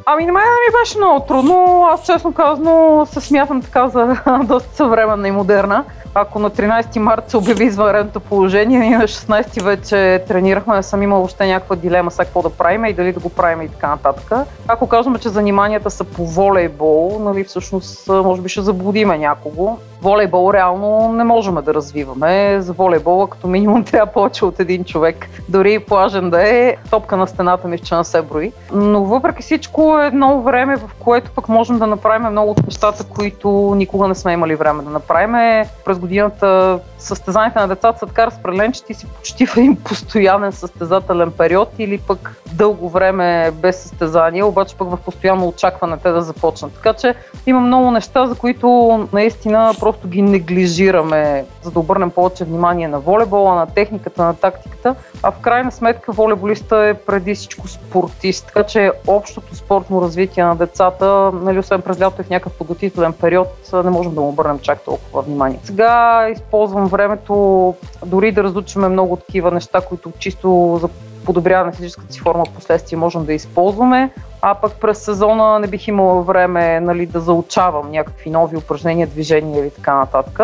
Ами 0.07 0.27
на 0.27 0.33
мен 0.33 0.43
ми 0.43 0.81
беше 0.81 0.99
много 0.99 1.27
трудно. 1.27 1.85
Аз 1.93 2.07
честно 2.07 2.33
казано 2.33 3.07
се 3.13 3.21
смятам 3.21 3.63
така 3.63 3.89
за 3.89 4.17
доста 4.45 4.77
съвременна 4.77 5.29
и 5.29 5.31
модерна. 5.31 5.85
Ако 6.15 6.39
на 6.39 6.51
13 6.51 6.99
март 6.99 7.31
се 7.31 7.37
обяви 7.37 7.65
извънредното 7.65 8.21
положение, 8.21 8.79
ние 8.79 8.99
на 8.99 9.05
16 9.05 9.63
вече 9.63 10.25
тренирахме, 10.29 10.77
не 10.77 10.83
съм 10.83 11.03
имал 11.03 11.19
въобще 11.19 11.47
някаква 11.47 11.77
дилема 11.77 12.11
сега 12.11 12.25
какво 12.25 12.43
да 12.43 12.51
правим 12.51 12.85
и 12.85 12.93
дали 12.93 13.13
да 13.13 13.21
го 13.21 13.29
правим 13.29 13.63
и 13.63 13.69
така 13.69 13.89
нататък. 13.89 14.33
Ако 14.69 14.89
кажем, 14.89 15.17
че 15.17 15.29
заниманията 15.29 15.91
са 15.91 16.05
по 16.05 16.27
волейбол, 16.27 17.21
нали, 17.25 17.45
всъщност 17.45 18.09
може 18.09 18.43
би 18.43 18.49
ще 18.49 18.61
заблудиме 18.61 19.19
някого. 19.19 19.79
Волейбол 20.03 20.53
реално 20.53 21.13
не 21.13 21.25
можем 21.25 21.55
да 21.55 21.75
развиваме. 21.75 22.57
За 22.61 22.73
волейбола 22.73 23.31
като 23.31 23.47
минимум 23.47 23.85
трябва 23.91 24.13
повече 24.13 24.45
от 24.45 24.61
един 24.61 24.85
човек. 24.85 25.29
Дори 25.49 25.79
плажен 25.79 26.31
да 26.31 26.49
е, 26.49 26.77
топка 26.91 27.17
на 27.17 27.27
стената 27.27 27.69
ми 27.69 27.79
че 27.79 27.95
не 27.95 28.05
се 28.05 28.23
брои. 28.23 28.53
Но 28.73 29.05
въпреки 29.05 29.43
всичко 29.43 29.99
е 29.99 30.07
едно 30.07 30.41
време, 30.43 30.77
в 30.77 30.91
което 30.99 31.31
пък 31.31 31.49
можем 31.49 31.79
да 31.79 31.87
направим 31.87 32.31
много 32.31 32.51
от 32.51 32.67
нещата, 32.67 33.05
които 33.05 33.73
никога 33.77 34.09
не 34.09 34.15
сме 34.15 34.33
имали 34.33 34.55
време 34.55 34.83
да 34.83 34.91
направим. 34.91 35.67
През 35.85 35.99
годината 35.99 36.79
състезанията 36.99 37.61
на 37.61 37.69
децата 37.69 37.99
са 37.99 38.07
така 38.07 38.27
разпределени, 38.27 38.73
че 38.73 38.85
ти 38.85 38.95
си 38.95 39.07
почти 39.07 39.47
в 39.47 39.57
един 39.57 39.77
постоянен 39.77 40.53
състезателен 40.53 41.33
период 41.33 41.69
или 41.79 41.99
пък 41.99 42.43
дълго 42.53 42.89
време 42.89 43.51
без 43.51 43.83
състезания, 43.83 44.47
обаче 44.47 44.77
пък 44.77 44.91
в 44.91 44.97
постоянно 44.97 45.49
очакване 45.49 45.97
те 45.97 46.11
да 46.11 46.23
започнат. 46.23 46.73
Така 46.73 46.93
че 46.93 47.15
има 47.47 47.61
много 47.61 47.91
неща, 47.91 48.27
за 48.27 48.35
които 48.35 48.69
наистина 49.13 49.75
просто 49.91 50.09
ги 50.09 50.23
неглижираме, 50.23 51.45
за 51.63 51.71
да 51.71 51.79
обърнем 51.79 52.11
повече 52.11 52.45
внимание 52.45 52.89
на 52.89 53.01
волейбола, 53.01 53.55
на 53.55 53.67
техниката, 53.67 54.25
на 54.25 54.35
тактиката. 54.35 54.95
А 55.23 55.31
в 55.31 55.39
крайна 55.41 55.73
сметка 55.73 56.13
волейболиста 56.13 56.77
е 56.77 56.95
преди 56.95 57.35
всичко 57.35 57.69
спортист, 57.69 58.47
така 58.47 58.63
че 58.63 58.93
общото 59.07 59.57
спортно 59.57 60.03
развитие 60.03 60.45
на 60.45 60.57
децата, 60.57 61.31
нали, 61.35 61.59
освен 61.59 61.83
през 61.83 62.01
лято 62.01 62.21
и 62.21 62.25
в 62.25 62.31
някакъв 62.31 62.53
подготвителен 62.53 63.13
период, 63.13 63.49
не 63.85 63.91
можем 63.91 64.15
да 64.15 64.21
му 64.21 64.29
обърнем 64.29 64.59
чак 64.59 64.85
толкова 64.85 65.23
внимание. 65.23 65.59
Сега 65.65 66.27
използвам 66.33 66.87
времето 66.87 67.75
дори 68.07 68.33
да 68.33 68.43
разучваме 68.43 68.89
много 68.89 69.17
такива 69.17 69.51
неща, 69.51 69.81
които 69.81 70.13
чисто 70.19 70.79
за 70.81 70.89
подобряване 71.25 71.67
на 71.67 71.73
физическата 71.73 72.13
си 72.13 72.21
форма 72.21 72.45
в 72.45 72.55
последствие 72.55 72.99
можем 72.99 73.25
да 73.25 73.33
използваме, 73.33 74.11
а 74.43 74.55
пък 74.55 74.73
през 74.81 74.99
сезона 74.99 75.59
не 75.59 75.67
бих 75.67 75.89
имала 75.89 76.23
време 76.23 76.81
нали, 76.81 77.07
да 77.07 77.21
заучавам 77.21 77.91
някакви 77.91 78.31
нови 78.31 78.57
упражнения, 78.57 79.07
движения 79.07 79.61
или 79.61 79.71
така 79.71 79.95
нататък. 79.95 80.41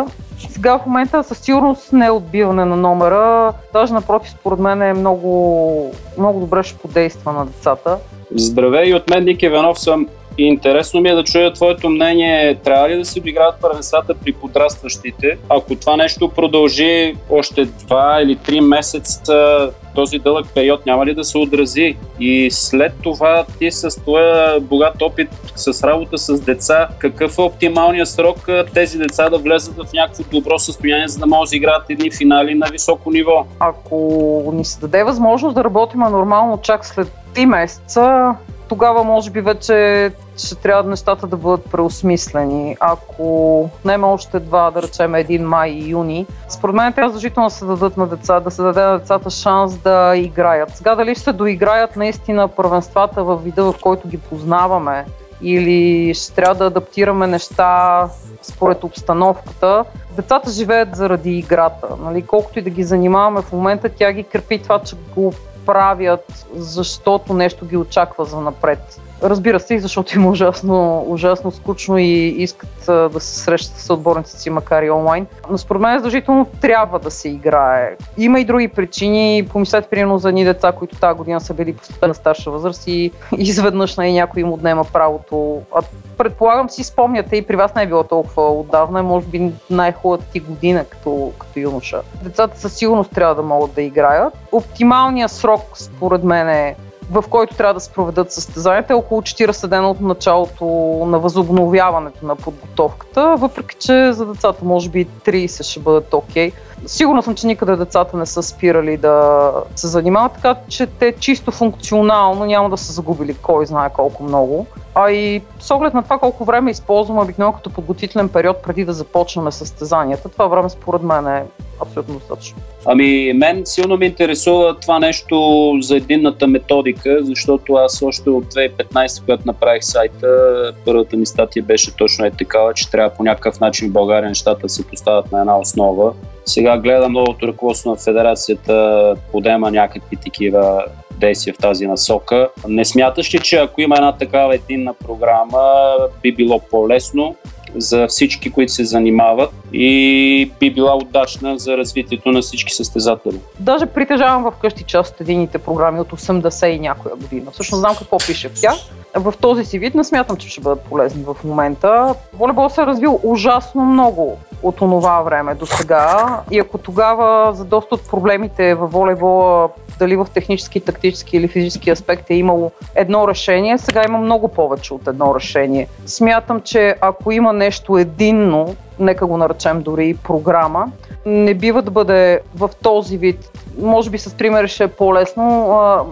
Сега 0.50 0.78
в 0.78 0.86
момента 0.86 1.24
със 1.24 1.38
сигурност 1.38 1.92
не 1.92 2.06
е 2.06 2.10
отбиване 2.10 2.64
на 2.64 2.76
номера, 2.76 3.52
даже 3.72 3.94
напротив 3.94 4.30
според 4.30 4.58
мен 4.58 4.82
е 4.82 4.92
много, 4.92 5.92
много 6.18 6.40
добре 6.40 6.62
ще 6.62 6.78
подейства 6.78 7.32
на 7.32 7.46
децата. 7.46 7.98
Здравей 8.34 8.94
от 8.94 9.10
мен, 9.10 9.24
Ник 9.24 9.42
Иванов 9.42 9.80
съм 9.80 10.06
интересно 10.38 11.00
ми 11.00 11.08
е 11.08 11.14
да 11.14 11.24
чуя 11.24 11.52
твоето 11.52 11.88
мнение. 11.88 12.54
Трябва 12.54 12.88
ли 12.88 12.96
да 12.96 13.04
се 13.04 13.18
обиграват 13.18 13.54
първенствата 13.60 14.14
при 14.14 14.32
подрастващите? 14.32 15.38
Ако 15.48 15.76
това 15.76 15.96
нещо 15.96 16.28
продължи 16.28 17.14
още 17.30 17.64
два 17.64 18.22
или 18.22 18.36
три 18.36 18.60
месеца, 18.60 19.70
този 19.94 20.18
дълъг 20.18 20.46
период 20.54 20.86
няма 20.86 21.06
ли 21.06 21.14
да 21.14 21.24
се 21.24 21.38
отрази? 21.38 21.96
И 22.20 22.50
след 22.50 22.92
това 23.02 23.44
ти 23.58 23.70
с 23.70 24.00
твоя 24.00 24.60
богат 24.60 25.02
опит 25.02 25.28
с 25.56 25.84
работа 25.84 26.18
с 26.18 26.40
деца, 26.40 26.88
какъв 26.98 27.38
е 27.38 27.42
оптималният 27.42 28.08
срок 28.08 28.48
тези 28.74 28.98
деца 28.98 29.30
да 29.30 29.38
влезат 29.38 29.74
в 29.76 29.92
някакво 29.94 30.22
добро 30.30 30.58
състояние, 30.58 31.08
за 31.08 31.18
да 31.18 31.26
могат 31.26 31.50
да 31.50 31.56
играят 31.56 31.82
едни 31.88 32.10
финали 32.10 32.54
на 32.54 32.66
високо 32.72 33.10
ниво? 33.10 33.46
Ако 33.58 34.52
ни 34.54 34.64
се 34.64 34.80
даде 34.80 35.04
възможност 35.04 35.54
да 35.54 35.64
работим 35.64 36.00
нормално 36.00 36.58
чак 36.62 36.86
след 36.86 37.12
3 37.34 37.44
месеца, 37.44 38.34
тогава 38.68 39.04
може 39.04 39.30
би 39.30 39.40
вече 39.40 40.12
ще 40.36 40.54
трябва 40.54 40.90
нещата 40.90 41.26
да 41.26 41.36
бъдат 41.36 41.64
преосмислени. 41.70 42.76
Ако 42.80 43.68
не 43.84 43.92
има 43.92 44.12
още 44.12 44.40
два, 44.40 44.70
да 44.70 44.82
речем 44.82 45.14
един 45.14 45.44
май 45.44 45.70
и 45.70 45.90
юни, 45.90 46.26
според 46.48 46.74
мен 46.74 46.92
трябва 46.92 47.08
задължително 47.08 47.48
да 47.48 47.54
се 47.54 47.64
дадат 47.64 47.96
на 47.96 48.06
деца, 48.06 48.40
да 48.40 48.50
се 48.50 48.62
даде 48.62 48.80
на 48.80 48.98
децата 48.98 49.30
шанс 49.30 49.76
да 49.78 50.12
играят. 50.16 50.76
Сега 50.76 50.94
дали 50.94 51.14
ще 51.14 51.24
се 51.24 51.32
доиграят 51.32 51.96
наистина 51.96 52.48
първенствата 52.48 53.24
в 53.24 53.36
вида, 53.36 53.64
в 53.64 53.74
който 53.82 54.08
ги 54.08 54.18
познаваме, 54.18 55.04
или 55.42 56.14
ще 56.14 56.34
трябва 56.34 56.54
да 56.54 56.64
адаптираме 56.64 57.26
неща 57.26 58.08
според 58.42 58.84
обстановката. 58.84 59.84
Децата 60.16 60.50
живеят 60.50 60.96
заради 60.96 61.38
играта. 61.38 61.86
Нали? 62.00 62.22
Колкото 62.22 62.58
и 62.58 62.62
да 62.62 62.70
ги 62.70 62.84
занимаваме 62.84 63.42
в 63.42 63.52
момента, 63.52 63.88
тя 63.88 64.12
ги 64.12 64.24
крепи 64.24 64.62
това, 64.62 64.78
че 64.78 64.96
го 65.14 65.32
правят, 65.66 66.46
защото 66.54 67.34
нещо 67.34 67.66
ги 67.66 67.76
очаква 67.76 68.24
за 68.24 68.40
напред. 68.40 69.00
Разбира 69.22 69.60
се, 69.60 69.78
защото 69.78 70.18
им 70.18 70.24
е 70.24 70.28
ужасно, 70.28 71.04
ужасно 71.08 71.50
скучно 71.50 71.98
и 71.98 72.34
искат 72.38 72.86
да 72.86 73.20
се 73.20 73.38
срещат 73.38 73.76
с 73.76 73.90
отборниците 73.90 74.40
си, 74.40 74.50
макар 74.50 74.82
и 74.82 74.90
онлайн. 74.90 75.26
Но 75.50 75.58
според 75.58 75.82
мен 75.82 75.98
задължително 75.98 76.46
трябва 76.60 76.98
да 76.98 77.10
се 77.10 77.28
играе. 77.28 77.96
Има 78.18 78.40
и 78.40 78.44
други 78.44 78.68
причини. 78.68 79.48
Помислете, 79.52 79.88
примерно, 79.88 80.18
за 80.18 80.28
едни 80.28 80.44
деца, 80.44 80.72
които 80.72 80.96
тази 80.96 81.16
година 81.16 81.40
са 81.40 81.54
били 81.54 81.72
постепенно 81.72 82.14
старша 82.14 82.50
възраст 82.50 82.84
и 82.86 83.12
изведнъж 83.38 83.96
най- 83.96 84.12
някой 84.12 84.42
им 84.42 84.52
отнема 84.52 84.84
правото. 84.84 85.62
А 85.74 85.82
предполагам 86.18 86.70
си 86.70 86.84
спомняте 86.84 87.36
и 87.36 87.46
при 87.46 87.56
вас 87.56 87.74
не 87.74 87.82
е 87.82 87.86
било 87.86 88.02
толкова 88.02 88.52
отдавна, 88.52 89.02
може 89.02 89.26
би 89.26 89.52
най-хубавата 89.70 90.24
ти 90.32 90.40
година 90.40 90.84
като, 90.84 91.32
като 91.38 91.60
юноша. 91.60 92.02
Децата 92.22 92.60
със 92.60 92.74
сигурност 92.74 93.10
трябва 93.10 93.34
да 93.34 93.42
могат 93.42 93.74
да 93.74 93.82
играят. 93.82 94.34
Оптималният 94.52 95.30
срок, 95.30 95.62
според 95.74 96.24
мен 96.24 96.48
е 96.48 96.76
в 97.10 97.24
който 97.30 97.56
трябва 97.56 97.74
да 97.74 97.80
се 97.80 97.92
проведат 97.92 98.32
състезанията 98.32 98.92
е 98.92 98.96
около 98.96 99.22
40 99.22 99.66
дена 99.66 99.90
от 99.90 100.00
началото 100.00 100.64
на 101.06 101.18
възобновяването 101.18 102.26
на 102.26 102.36
подготовката, 102.36 103.36
въпреки 103.38 103.76
че 103.78 104.12
за 104.12 104.26
децата 104.26 104.64
може 104.64 104.88
би 104.88 105.06
30 105.06 105.62
ще 105.62 105.80
бъдат 105.80 106.14
окей. 106.14 106.50
Okay. 106.50 106.54
Сигурна 106.86 107.22
съм, 107.22 107.34
че 107.34 107.46
никъде 107.46 107.76
децата 107.76 108.16
не 108.16 108.26
са 108.26 108.42
спирали 108.42 108.96
да 108.96 109.50
се 109.76 109.86
занимават, 109.86 110.32
така 110.32 110.54
че 110.68 110.86
те 110.86 111.12
чисто 111.12 111.50
функционално 111.50 112.44
няма 112.44 112.70
да 112.70 112.76
са 112.76 112.92
загубили 112.92 113.34
кой 113.34 113.66
знае 113.66 113.90
колко 113.92 114.22
много. 114.22 114.66
А 114.94 115.10
и 115.10 115.42
с 115.60 115.70
оглед 115.70 115.94
на 115.94 116.02
това 116.02 116.18
колко 116.18 116.44
време 116.44 116.70
използваме 116.70 117.20
обикновено 117.20 117.52
като 117.52 117.70
подготвителен 117.70 118.28
период 118.28 118.62
преди 118.62 118.84
да 118.84 118.92
започнем 118.92 119.52
състезанията, 119.52 120.28
това 120.28 120.46
време 120.46 120.68
според 120.68 121.02
мен 121.02 121.26
е 121.26 121.44
абсолютно 121.82 122.14
достатъчно. 122.14 122.56
Ами, 122.86 123.32
мен 123.32 123.62
силно 123.64 123.96
ме 123.96 124.06
интересува 124.06 124.76
това 124.80 124.98
нещо 124.98 125.72
за 125.80 125.96
единната 125.96 126.46
методика, 126.46 127.18
защото 127.20 127.72
аз 127.74 128.02
още 128.02 128.30
от 128.30 128.44
2015, 128.44 129.20
когато 129.20 129.42
направих 129.46 129.84
сайта, 129.84 130.72
първата 130.84 131.16
ми 131.16 131.26
статия 131.26 131.62
беше 131.62 131.96
точно 131.96 132.24
е 132.24 132.30
такава, 132.30 132.74
че 132.74 132.90
трябва 132.90 133.16
по 133.16 133.24
някакъв 133.24 133.60
начин 133.60 133.88
в 133.88 133.92
България 133.92 134.28
нещата 134.28 134.68
се 134.68 134.86
поставят 134.86 135.32
на 135.32 135.40
една 135.40 135.58
основа. 135.58 136.12
Сега 136.46 136.78
гледам 136.78 137.12
новото 137.12 137.48
ръководство 137.48 137.90
на 137.90 137.96
федерацията, 137.96 139.14
подема 139.32 139.70
някакви 139.70 140.16
такива 140.16 140.84
действия 141.20 141.54
в 141.54 141.58
тази 141.58 141.86
насока. 141.86 142.48
Не 142.68 142.84
смяташ 142.84 143.34
ли, 143.34 143.38
че 143.38 143.56
ако 143.56 143.80
има 143.80 143.96
една 143.96 144.12
такава 144.12 144.54
единна 144.54 144.94
програма, 144.94 145.94
би 146.22 146.34
било 146.34 146.60
по-лесно 146.70 147.36
за 147.76 148.06
всички, 148.06 148.52
които 148.52 148.72
се 148.72 148.84
занимават 148.84 149.50
и 149.72 150.52
би 150.60 150.70
била 150.70 150.96
удачна 150.96 151.58
за 151.58 151.76
развитието 151.76 152.32
на 152.32 152.40
всички 152.40 152.72
състезатели. 152.72 153.40
Даже 153.60 153.86
притежавам 153.86 154.52
вкъщи 154.52 154.82
част 154.82 155.14
от 155.14 155.20
едините 155.20 155.58
програми 155.58 156.00
от 156.00 156.12
80 156.12 156.66
и 156.66 156.78
някоя 156.78 157.16
година. 157.16 157.50
Всъщност 157.50 157.80
знам 157.80 157.96
какво 157.96 158.18
пише 158.18 158.48
в 158.48 158.60
тях. 158.60 158.74
В 159.14 159.34
този 159.40 159.64
си 159.64 159.78
вид 159.78 159.94
не 159.94 160.04
смятам, 160.04 160.36
че 160.36 160.48
ще 160.48 160.60
бъдат 160.60 160.80
полезни 160.80 161.24
в 161.24 161.36
момента. 161.44 162.14
Волейбол 162.32 162.68
се 162.68 162.82
е 162.82 162.86
развил 162.86 163.20
ужасно 163.22 163.84
много 163.84 164.38
от 164.62 164.80
онова 164.80 165.20
време 165.20 165.54
до 165.54 165.66
сега. 165.66 166.40
И 166.50 166.58
ако 166.58 166.78
тогава 166.78 167.52
за 167.54 167.64
доста 167.64 167.94
от 167.94 168.08
проблемите 168.10 168.74
във 168.74 168.92
волейбола, 168.92 169.68
дали 169.98 170.16
в 170.16 170.26
технически, 170.34 170.80
тактически 170.80 171.36
или 171.36 171.48
физически 171.48 171.90
аспект 171.90 172.30
е 172.30 172.34
имало 172.34 172.70
едно 172.94 173.28
решение, 173.28 173.78
сега 173.78 174.04
има 174.04 174.18
много 174.18 174.48
повече 174.48 174.94
от 174.94 175.06
едно 175.06 175.34
решение. 175.34 175.88
Смятам, 176.06 176.60
че 176.60 176.96
ако 177.00 177.32
има 177.32 177.52
нещо 177.52 177.98
единно, 177.98 178.74
нека 178.98 179.26
го 179.26 179.36
наречем 179.36 179.82
дори 179.82 180.14
програма, 180.14 180.92
не 181.26 181.54
бива 181.54 181.82
да 181.82 181.90
бъде 181.90 182.40
в 182.54 182.70
този 182.82 183.18
вид. 183.18 183.50
Може 183.82 184.10
би 184.10 184.18
с 184.18 184.34
пример 184.34 184.66
ще 184.66 184.84
е 184.84 184.88
по-лесно. 184.88 185.68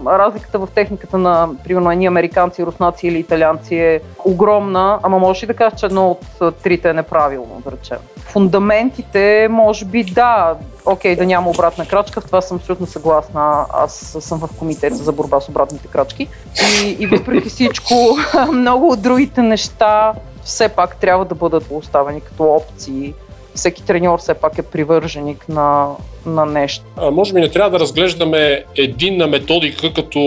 Разликата 0.07 0.59
в 0.59 0.67
техниката 0.75 1.17
на, 1.17 1.49
примерно, 1.63 1.91
едни 1.91 2.05
американци, 2.05 2.65
руснаци 2.65 3.07
или 3.07 3.19
италианци 3.19 3.75
е 3.75 4.01
огромна, 4.25 4.99
ама 5.03 5.19
можеш 5.19 5.43
и 5.43 5.45
да 5.45 5.53
кажеш, 5.53 5.79
че 5.79 5.85
едно 5.85 6.11
от 6.11 6.55
трите 6.63 6.89
е 6.89 6.93
неправилно, 6.93 7.61
да 7.65 7.71
речем. 7.71 7.97
Фундаментите, 8.19 9.47
може 9.51 9.85
би 9.85 10.03
да, 10.03 10.55
окей, 10.85 11.15
да 11.15 11.25
няма 11.25 11.49
обратна 11.49 11.85
крачка, 11.85 12.21
в 12.21 12.25
това 12.25 12.41
съм 12.41 12.57
абсолютно 12.57 12.85
съгласна. 12.85 13.65
Аз 13.73 14.17
съм 14.19 14.39
в 14.39 14.49
комитета 14.59 14.95
за 14.95 15.11
борба 15.11 15.39
с 15.39 15.49
обратните 15.49 15.87
крачки. 15.87 16.27
И, 16.83 16.97
и 16.99 17.07
въпреки 17.07 17.49
всичко, 17.49 18.17
много 18.53 18.91
от 18.91 19.01
другите 19.01 19.41
неща 19.41 20.13
все 20.45 20.69
пак 20.69 20.99
трябва 20.99 21.25
да 21.25 21.35
бъдат 21.35 21.65
оставени 21.69 22.21
като 22.21 22.43
опции. 22.43 23.13
Всеки 23.55 23.83
треньор 23.83 24.19
все 24.19 24.33
пак 24.33 24.57
е 24.57 24.61
привърженик 24.61 25.49
на, 25.49 25.89
на 26.25 26.45
нещо. 26.45 26.85
А, 26.97 27.11
може 27.11 27.33
би 27.33 27.41
не 27.41 27.49
трябва 27.49 27.69
да 27.69 27.79
разглеждаме 27.79 28.63
единна 28.77 29.27
методика 29.27 29.93
като, 29.93 30.19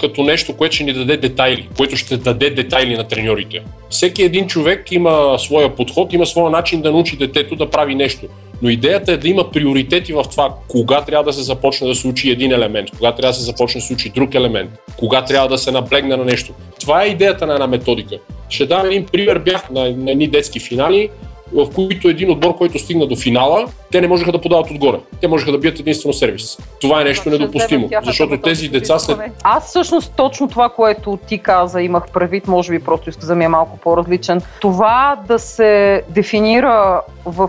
като 0.00 0.22
нещо, 0.22 0.56
което 0.56 0.74
ще 0.74 0.84
ни 0.84 0.92
даде 0.92 1.16
детайли, 1.16 1.68
което 1.76 1.96
ще 1.96 2.16
даде 2.16 2.50
детайли 2.50 2.96
на 2.96 3.04
треньорите. 3.04 3.62
Всеки 3.90 4.22
един 4.22 4.46
човек 4.46 4.92
има 4.92 5.36
своя 5.38 5.74
подход, 5.74 6.12
има 6.12 6.26
своя 6.26 6.50
начин 6.50 6.82
да 6.82 6.92
научи 6.92 7.16
детето 7.16 7.56
да 7.56 7.70
прави 7.70 7.94
нещо. 7.94 8.26
Но 8.62 8.70
идеята 8.70 9.12
е 9.12 9.16
да 9.16 9.28
има 9.28 9.50
приоритети 9.50 10.12
в 10.12 10.24
това 10.30 10.54
кога 10.68 11.00
трябва 11.00 11.24
да 11.24 11.32
се 11.32 11.42
започне 11.42 11.88
да 11.88 11.94
се 11.94 12.08
учи 12.08 12.30
един 12.30 12.52
елемент, 12.52 12.90
кога 12.90 13.12
трябва 13.12 13.30
да 13.30 13.38
се 13.38 13.44
започне 13.44 13.80
да 13.80 13.86
се 13.86 13.92
учи 13.92 14.10
друг 14.10 14.34
елемент, 14.34 14.70
кога 14.98 15.24
трябва 15.24 15.48
да 15.48 15.58
се 15.58 15.70
наблегне 15.70 16.16
на 16.16 16.24
нещо. 16.24 16.52
Това 16.80 17.04
е 17.04 17.06
идеята 17.06 17.46
на 17.46 17.52
една 17.52 17.66
методика. 17.66 18.16
Ще 18.54 18.66
дам 18.66 18.86
един 18.86 19.06
пример. 19.06 19.38
Бях 19.38 19.70
на, 19.70 19.96
на 19.96 20.10
едни 20.10 20.28
детски 20.28 20.60
финали, 20.60 21.10
в 21.54 21.70
които 21.74 22.08
един 22.08 22.30
отбор, 22.30 22.56
който 22.56 22.78
стигна 22.78 23.06
до 23.06 23.16
финала, 23.16 23.66
те 23.92 24.00
не 24.00 24.08
можеха 24.08 24.32
да 24.32 24.40
подават 24.40 24.70
отгоре. 24.70 24.98
Те 25.20 25.28
можеха 25.28 25.52
да 25.52 25.58
бият 25.58 25.80
единствено 25.80 26.12
сервис. 26.12 26.58
Това 26.80 27.00
е 27.00 27.04
нещо 27.04 27.30
недопустимо, 27.30 27.88
защото 28.04 28.40
тези 28.40 28.68
деца 28.68 28.98
след... 28.98 29.18
Аз 29.42 29.66
всъщност 29.66 30.12
точно 30.16 30.48
това, 30.48 30.68
което 30.68 31.18
ти 31.28 31.38
каза, 31.38 31.82
имах 31.82 32.10
предвид, 32.10 32.48
може 32.48 32.72
би 32.72 32.78
просто 32.78 33.10
изказа 33.10 33.34
ми 33.34 33.44
е 33.44 33.48
малко 33.48 33.78
по-различен. 33.78 34.40
Това 34.60 35.18
да 35.28 35.38
се 35.38 36.02
дефинира 36.08 37.00
в 37.24 37.48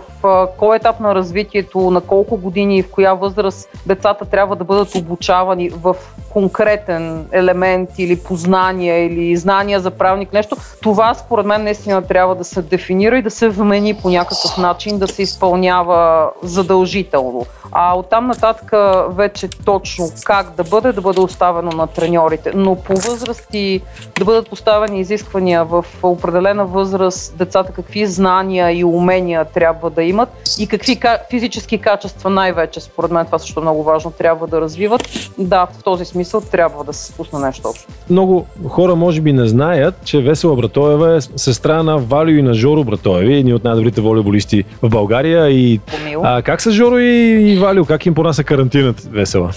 кой 0.58 0.76
етап 0.76 1.00
на 1.00 1.14
развитието, 1.14 1.90
на 1.90 2.00
колко 2.00 2.36
години 2.36 2.78
и 2.78 2.82
в 2.82 2.90
коя 2.90 3.14
възраст 3.14 3.68
децата 3.86 4.24
трябва 4.24 4.56
да 4.56 4.64
бъдат 4.64 4.94
обучавани 4.94 5.68
в 5.68 5.96
конкретен 6.28 7.26
елемент 7.32 7.90
или 7.98 8.16
познание 8.16 9.06
или 9.06 9.36
знания 9.36 9.80
за 9.80 9.90
правник, 9.90 10.32
нещо, 10.32 10.56
това 10.82 11.14
според 11.14 11.46
мен 11.46 11.64
наистина 11.64 12.02
трябва 12.02 12.34
да 12.34 12.44
се 12.44 12.62
дефинира 12.62 13.18
и 13.18 13.22
да 13.22 13.30
се 13.30 13.48
вмени 13.48 13.95
по 14.02 14.10
някакъв 14.10 14.58
начин, 14.58 14.98
да 14.98 15.08
се 15.08 15.22
изпълнява 15.22 16.30
задължително. 16.42 17.46
А 17.72 17.98
оттам 17.98 18.26
нататък 18.26 18.72
вече 19.08 19.48
точно 19.48 20.10
как 20.24 20.54
да 20.56 20.64
бъде, 20.64 20.92
да 20.92 21.00
бъде 21.00 21.20
оставено 21.20 21.70
на 21.70 21.86
треньорите. 21.86 22.52
Но 22.54 22.74
по 22.74 22.94
възрасти 22.94 23.80
да 24.18 24.24
бъдат 24.24 24.50
поставени 24.50 25.00
изисквания 25.00 25.64
в 25.64 25.84
определена 26.02 26.66
възраст, 26.66 27.38
децата 27.38 27.72
какви 27.72 28.06
знания 28.06 28.78
и 28.78 28.84
умения 28.84 29.44
трябва 29.44 29.90
да 29.90 30.02
имат 30.02 30.28
и 30.58 30.66
какви 30.66 31.00
физически 31.30 31.78
качества 31.78 32.30
най-вече, 32.30 32.80
според 32.80 33.10
мен 33.10 33.26
това 33.26 33.38
също 33.38 33.60
е 33.60 33.62
много 33.62 33.82
важно, 33.82 34.10
трябва 34.10 34.46
да 34.46 34.60
развиват. 34.60 35.08
Да, 35.38 35.66
в 35.66 35.82
този 35.82 36.04
смисъл 36.04 36.40
трябва 36.40 36.84
да 36.84 36.92
се 36.92 37.12
спусне 37.12 37.38
нещо 37.38 37.68
общо. 37.68 37.86
Много 38.10 38.46
хора 38.68 38.94
може 38.94 39.20
би 39.20 39.32
не 39.32 39.48
знаят, 39.48 39.94
че 40.04 40.20
Весела 40.20 40.56
Братоева 40.56 41.16
е 41.16 41.20
сестра 41.20 41.82
на 41.82 41.98
Валио 41.98 42.36
и 42.36 42.42
на 42.42 42.54
Жоро 42.54 42.84
Братоеви, 42.84 43.34
едни 43.34 43.54
от 43.54 43.64
най-добрите 43.86 44.00
волейболисти 44.00 44.64
в 44.82 44.88
България. 44.88 45.50
И, 45.50 45.80
а, 46.22 46.42
как 46.42 46.60
са 46.60 46.70
Жоро 46.70 46.98
и 46.98 47.58
Валио? 47.58 47.84
Как 47.84 48.06
им 48.06 48.14
понася 48.14 48.44
карантината, 48.44 49.02
Весела? 49.10 49.50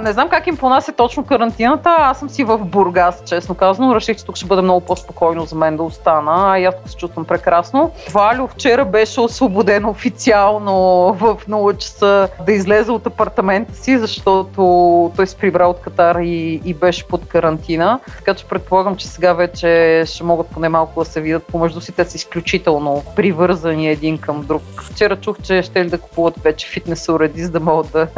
не 0.00 0.12
знам 0.12 0.28
как 0.28 0.46
им 0.46 0.56
понася 0.56 0.92
точно 0.92 1.24
карантината. 1.24 1.96
Аз 1.98 2.18
съм 2.18 2.28
си 2.28 2.44
в 2.44 2.58
Бургас, 2.58 3.22
честно 3.26 3.54
казано. 3.54 3.94
Реших, 3.94 4.16
че 4.16 4.24
тук 4.24 4.36
ще 4.36 4.46
бъде 4.46 4.62
много 4.62 4.80
по-спокойно 4.80 5.44
за 5.44 5.56
мен 5.56 5.76
да 5.76 5.82
остана. 5.82 6.58
И 6.58 6.64
аз 6.64 6.74
тук 6.76 6.88
се 6.88 6.96
чувствам 6.96 7.24
прекрасно. 7.24 7.90
Валио 8.12 8.46
вчера 8.46 8.84
беше 8.84 9.20
освободен 9.20 9.84
официално 9.84 10.72
в 11.12 11.36
0 11.48 11.76
часа 11.76 12.28
да 12.46 12.52
излезе 12.52 12.90
от 12.90 13.06
апартамента 13.06 13.74
си, 13.74 13.98
защото 13.98 15.12
той 15.16 15.26
се 15.26 15.36
прибра 15.36 15.66
от 15.66 15.80
Катар 15.80 16.16
и, 16.20 16.60
и 16.64 16.74
беше 16.74 17.06
под 17.06 17.26
карантина. 17.28 18.00
Така 18.16 18.34
че 18.34 18.44
предполагам, 18.44 18.96
че 18.96 19.06
сега 19.06 19.32
вече 19.32 20.02
ще 20.06 20.24
могат 20.24 20.46
поне 20.46 20.68
малко 20.68 21.04
да 21.04 21.10
се 21.10 21.20
видят 21.20 21.42
помежду 21.44 21.80
си. 21.80 21.92
Те 21.92 22.04
са 22.04 22.16
изключително 22.16 23.02
привързани 23.42 23.88
един 23.88 24.18
към 24.18 24.42
друг. 24.42 24.62
Вчера 24.82 25.16
чух, 25.16 25.36
че 25.42 25.62
ще 25.62 25.84
ли 25.84 25.88
да 25.88 25.98
купуват 25.98 26.34
вече 26.42 26.68
фитнес 26.68 27.08
уреди, 27.08 27.42
за 27.42 27.50
да 27.50 27.60
могат 27.60 27.92
да, 27.92 28.08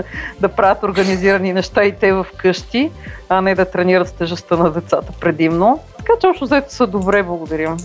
да 0.41 0.49
правят 0.49 0.83
организирани 0.83 1.53
неща 1.53 1.85
и 1.85 1.93
те 1.93 2.13
в 2.13 2.27
къщи, 2.37 2.91
а 3.29 3.41
не 3.41 3.55
да 3.55 3.65
тренират 3.65 4.09
с 4.09 4.13
тежестта 4.13 4.57
на 4.57 4.71
децата 4.71 5.13
предимно. 5.21 5.81
Така 5.97 6.13
че 6.21 6.27
общо 6.27 6.45
взето 6.45 6.75
са 6.75 6.87
добре, 6.87 7.23
благодарим. 7.23 7.77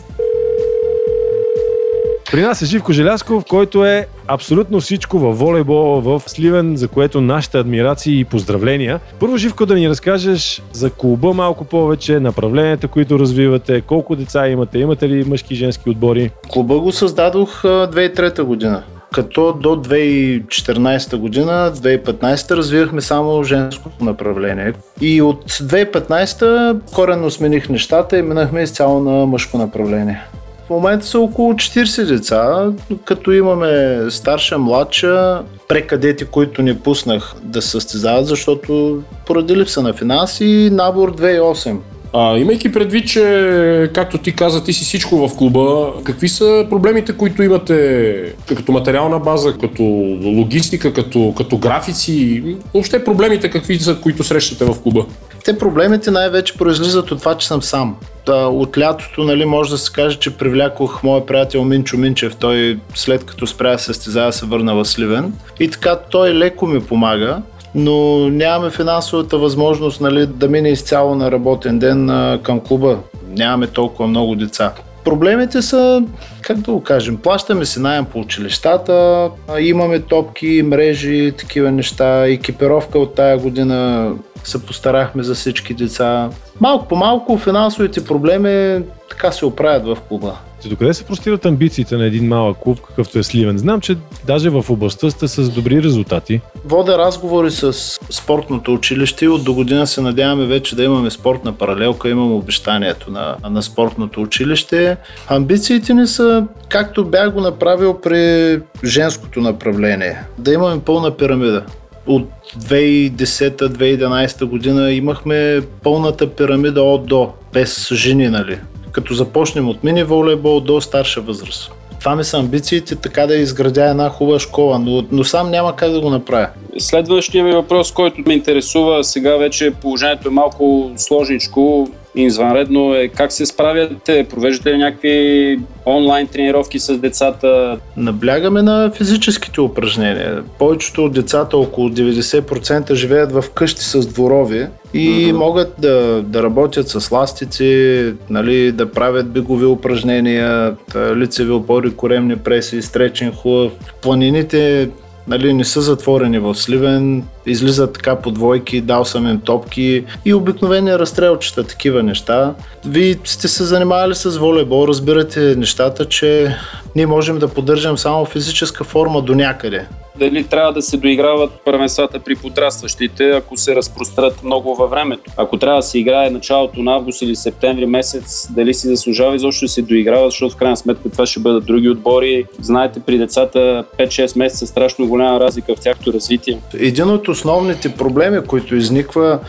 При 2.31 2.41
нас 2.41 2.61
е 2.61 2.65
Живко 2.65 2.93
Желясков, 2.93 3.45
който 3.49 3.85
е 3.85 4.07
абсолютно 4.27 4.79
всичко 4.79 5.19
във 5.19 5.39
волейбол 5.39 6.01
в 6.01 6.21
Сливен, 6.27 6.77
за 6.77 6.87
което 6.87 7.21
нашите 7.21 7.57
адмирации 7.57 8.19
и 8.19 8.25
поздравления. 8.25 8.99
Първо, 9.19 9.37
Живко, 9.37 9.65
да 9.65 9.75
ни 9.75 9.89
разкажеш 9.89 10.61
за 10.71 10.89
клуба 10.89 11.33
малко 11.33 11.65
повече, 11.65 12.19
направленията, 12.19 12.87
които 12.87 13.19
развивате, 13.19 13.81
колко 13.81 14.15
деца 14.15 14.47
имате, 14.47 14.79
имате 14.79 15.09
ли 15.09 15.23
мъжки 15.23 15.53
и 15.53 15.57
женски 15.57 15.89
отбори? 15.89 16.31
Клуба 16.53 16.79
го 16.79 16.91
създадох 16.91 17.63
2003 17.63 18.41
година 18.41 18.83
като 19.13 19.53
до 19.53 19.69
2014 19.69 21.17
година, 21.17 21.71
2015 21.75 22.55
развивахме 22.55 23.01
само 23.01 23.43
женското 23.43 24.03
направление. 24.03 24.73
И 25.01 25.21
от 25.21 25.51
2015 25.51 26.79
коренно 26.95 27.31
смених 27.31 27.69
нещата 27.69 28.17
и 28.17 28.21
минахме 28.21 28.61
изцяло 28.61 28.99
на 28.99 29.25
мъжко 29.25 29.57
направление. 29.57 30.21
В 30.69 30.71
момента 30.71 31.05
са 31.05 31.19
около 31.19 31.53
40 31.53 32.05
деца, 32.05 32.71
като 33.05 33.31
имаме 33.31 33.99
старша, 34.09 34.57
младша, 34.57 35.41
прекадети, 35.67 36.25
които 36.25 36.61
не 36.61 36.79
пуснах 36.79 37.33
да 37.43 37.61
състезават, 37.61 38.27
защото 38.27 39.01
поради 39.27 39.55
липса 39.55 39.81
на 39.81 39.93
финанси, 39.93 40.69
набор 40.71 41.15
2,8. 41.15 41.77
А, 42.13 42.37
имайки 42.37 42.71
предвид, 42.71 43.07
че, 43.07 43.91
както 43.93 44.17
ти 44.17 44.35
каза, 44.35 44.63
ти 44.63 44.73
си 44.73 44.85
всичко 44.85 45.27
в 45.27 45.37
клуба, 45.37 45.93
какви 46.03 46.29
са 46.29 46.65
проблемите, 46.69 47.17
които 47.17 47.43
имате 47.43 48.33
като 48.47 48.71
материална 48.71 49.19
база, 49.19 49.53
като 49.61 49.83
логистика, 50.23 50.93
като, 50.93 51.33
като 51.37 51.57
графици? 51.57 52.43
Въобще 52.73 53.03
проблемите 53.03 53.49
какви 53.49 53.79
са, 53.79 53.95
които 53.95 54.23
срещате 54.23 54.65
в 54.65 54.81
клуба? 54.83 55.05
Те 55.49 55.57
проблемите 55.57 56.11
най-вече 56.11 56.57
произлизат 56.57 57.11
от 57.11 57.19
това, 57.19 57.37
че 57.37 57.47
съм 57.47 57.61
сам. 57.61 57.95
Да, 58.25 58.35
от 58.35 58.77
лятото, 58.77 59.23
нали, 59.23 59.45
може 59.45 59.69
да 59.69 59.77
се 59.77 59.91
каже, 59.91 60.19
че 60.19 60.37
привлякох 60.37 61.03
моя 61.03 61.25
приятел 61.25 61.63
Минчо 61.63 61.97
Минчев. 61.97 62.35
Той 62.35 62.79
след 62.95 63.25
като 63.25 63.47
спря 63.47 63.71
да 63.71 63.79
състезава 63.79 64.33
се 64.33 64.45
върна 64.45 64.75
в 64.75 64.85
Сливен. 64.85 65.33
И 65.59 65.69
така 65.69 65.95
той 65.95 66.33
леко 66.33 66.67
ми 66.67 66.83
помага 66.83 67.41
но 67.75 68.29
нямаме 68.29 68.69
финансовата 68.69 69.37
възможност 69.37 70.01
нали, 70.01 70.25
да 70.25 70.49
мине 70.49 70.69
изцяло 70.69 71.15
на 71.15 71.31
работен 71.31 71.79
ден 71.79 72.09
а, 72.09 72.39
към 72.43 72.59
клуба. 72.59 72.97
Нямаме 73.29 73.67
толкова 73.67 74.07
много 74.07 74.35
деца. 74.35 74.73
Проблемите 75.03 75.61
са, 75.61 76.03
как 76.49 76.57
да 76.57 76.71
го 76.71 76.83
кажем, 76.83 77.17
плащаме 77.17 77.65
си 77.65 77.79
найем 77.79 78.05
по 78.05 78.19
училищата, 78.19 79.29
имаме 79.59 79.99
топки, 79.99 80.63
мрежи, 80.65 81.33
такива 81.37 81.71
неща, 81.71 82.27
екипировка 82.27 82.99
от 82.99 83.15
тая 83.15 83.37
година 83.37 84.11
се 84.43 84.65
постарахме 84.65 85.23
за 85.23 85.35
всички 85.35 85.73
деца. 85.73 86.29
Малко 86.59 86.87
по 86.87 86.95
малко 86.95 87.37
финансовите 87.37 88.05
проблеми 88.05 88.83
така 89.09 89.31
се 89.31 89.45
оправят 89.45 89.85
в 89.85 89.97
клуба. 90.07 90.35
Докъде 90.65 90.93
се 90.93 91.03
простират 91.03 91.45
амбициите 91.45 91.97
на 91.97 92.05
един 92.05 92.27
малък 92.27 92.57
клуб, 92.57 92.79
какъвто 92.81 93.19
е 93.19 93.23
Сливен? 93.23 93.57
Знам, 93.57 93.81
че 93.81 93.97
даже 94.27 94.49
в 94.49 94.65
областта 94.69 95.09
сте 95.09 95.27
с 95.27 95.49
добри 95.49 95.83
резултати. 95.83 96.41
Вода 96.65 96.97
разговори 96.97 97.51
с 97.51 97.73
спортното 98.09 98.73
училище 98.73 99.25
и 99.25 99.27
от 99.27 99.43
до 99.43 99.53
година 99.53 99.87
се 99.87 100.01
надяваме 100.01 100.45
вече 100.45 100.75
да 100.75 100.83
имаме 100.83 101.09
спортна 101.09 101.53
паралелка. 101.53 102.09
Имам 102.09 102.33
обещанието 102.33 103.11
на, 103.11 103.35
на 103.49 103.61
спортното 103.61 104.21
училище. 104.21 104.97
Амбициите 105.27 105.93
ни 105.93 106.07
са, 106.07 106.38
както 106.69 107.05
бях 107.05 107.31
го 107.33 107.41
направил 107.41 108.01
при 108.01 108.59
женското 108.85 109.41
направление, 109.41 110.23
да 110.37 110.53
имаме 110.53 110.81
пълна 110.81 111.17
пирамида 111.17 111.63
от 112.07 112.29
2010-2011 112.59 114.45
година 114.45 114.91
имахме 114.91 115.61
пълната 115.83 116.29
пирамида 116.29 116.81
от 116.81 117.05
до, 117.05 117.29
без 117.53 117.93
жени, 117.93 118.27
нали? 118.27 118.59
Като 118.91 119.13
започнем 119.13 119.69
от 119.69 119.83
мини 119.83 120.03
волейбол 120.03 120.59
до 120.59 120.81
старша 120.81 121.21
възраст. 121.21 121.71
Това 121.99 122.15
ми 122.15 122.23
са 122.23 122.37
амбициите, 122.37 122.95
така 122.95 123.27
да 123.27 123.35
изградя 123.35 123.89
една 123.89 124.09
хубава 124.09 124.39
школа, 124.39 124.79
но, 124.79 125.05
но 125.11 125.23
сам 125.23 125.51
няма 125.51 125.75
как 125.75 125.91
да 125.91 126.01
го 126.01 126.09
направя. 126.09 126.47
Следващия 126.77 127.43
ми 127.43 127.51
въпрос, 127.51 127.91
който 127.91 128.21
ме 128.25 128.33
интересува, 128.33 129.03
сега 129.03 129.37
вече 129.37 129.71
положението 129.71 130.27
е 130.27 130.31
малко 130.31 130.91
сложничко. 130.95 131.89
Извънредно 132.15 132.95
е 132.95 133.07
как 133.07 133.31
се 133.31 133.45
справяте? 133.45 134.27
Провеждате 134.29 134.73
ли 134.73 134.77
някакви 134.77 135.59
онлайн 135.85 136.27
тренировки 136.27 136.79
с 136.79 136.97
децата? 136.97 137.77
Наблягаме 137.97 138.61
на 138.61 138.91
физическите 138.91 139.61
упражнения. 139.61 140.43
Повечето 140.59 141.05
от 141.05 141.13
децата, 141.13 141.57
около 141.57 141.89
90% 141.89 142.93
живеят 142.93 143.31
в 143.31 143.43
къщи 143.53 143.83
с 143.83 144.07
дворови 144.07 144.67
и 144.93 145.09
mm-hmm. 145.09 145.31
могат 145.31 145.73
да, 145.79 146.21
да 146.21 146.43
работят 146.43 146.89
с 146.89 147.11
ластици, 147.11 148.13
нали, 148.29 148.71
да 148.71 148.91
правят 148.91 149.29
бегови 149.29 149.65
упражнения, 149.65 150.75
лицеви 151.15 151.51
опори, 151.51 151.95
коремни 151.95 152.35
преси, 152.35 152.81
стречен 152.81 153.31
хубав. 153.31 153.71
Планините 154.01 154.89
нали, 155.29 155.53
не 155.53 155.65
са 155.65 155.81
затворени 155.81 156.39
в 156.39 156.55
Сливен, 156.55 157.23
излизат 157.45 157.93
така 157.93 158.15
по 158.15 158.31
двойки, 158.31 158.81
дал 158.81 159.05
съм 159.05 159.27
им 159.27 159.39
топки 159.41 160.05
и 160.25 160.33
обикновени 160.33 160.99
разстрелчета, 160.99 161.63
такива 161.63 162.03
неща. 162.03 162.53
Вие 162.85 163.19
сте 163.23 163.47
се 163.47 163.63
занимавали 163.63 164.15
с 164.15 164.37
волейбол, 164.37 164.87
разбирате 164.87 165.55
нещата, 165.57 166.05
че 166.05 166.55
ние 166.95 167.07
можем 167.07 167.39
да 167.39 167.47
поддържам 167.47 167.97
само 167.97 168.25
физическа 168.25 168.83
форма 168.83 169.21
до 169.21 169.35
някъде 169.35 169.87
дали 170.19 170.43
трябва 170.43 170.73
да 170.73 170.81
се 170.81 170.97
доиграват 170.97 171.51
първенствата 171.65 172.19
при 172.19 172.35
подрастващите, 172.35 173.29
ако 173.29 173.57
се 173.57 173.75
разпрострат 173.75 174.43
много 174.43 174.75
във 174.75 174.89
времето. 174.89 175.31
Ако 175.37 175.57
трябва 175.57 175.79
да 175.79 175.83
се 175.83 175.99
играе 175.99 176.29
началото 176.29 176.83
на 176.83 176.95
август 176.95 177.21
или 177.21 177.35
септември 177.35 177.85
месец, 177.85 178.47
дали 178.51 178.73
си 178.73 178.87
заслужава 178.87 179.35
изобщо 179.35 179.65
да 179.65 179.69
се 179.69 179.81
доиграва, 179.81 180.29
защото 180.29 180.53
в 180.53 180.57
крайна 180.57 180.77
сметка 180.77 181.09
това 181.09 181.25
ще 181.25 181.39
бъдат 181.39 181.65
други 181.65 181.89
отбори. 181.89 182.45
Знаете, 182.61 182.99
при 182.99 183.17
децата 183.17 183.83
5-6 183.99 184.37
месеца 184.37 184.67
страшно 184.67 185.07
голяма 185.07 185.39
разлика 185.39 185.75
в 185.75 185.79
тяхното 185.79 186.13
развитие. 186.13 186.59
Един 186.79 187.09
от 187.09 187.27
основните 187.27 187.89
проблеми, 187.89 188.41
които 188.47 188.75
изниква, 188.75 189.39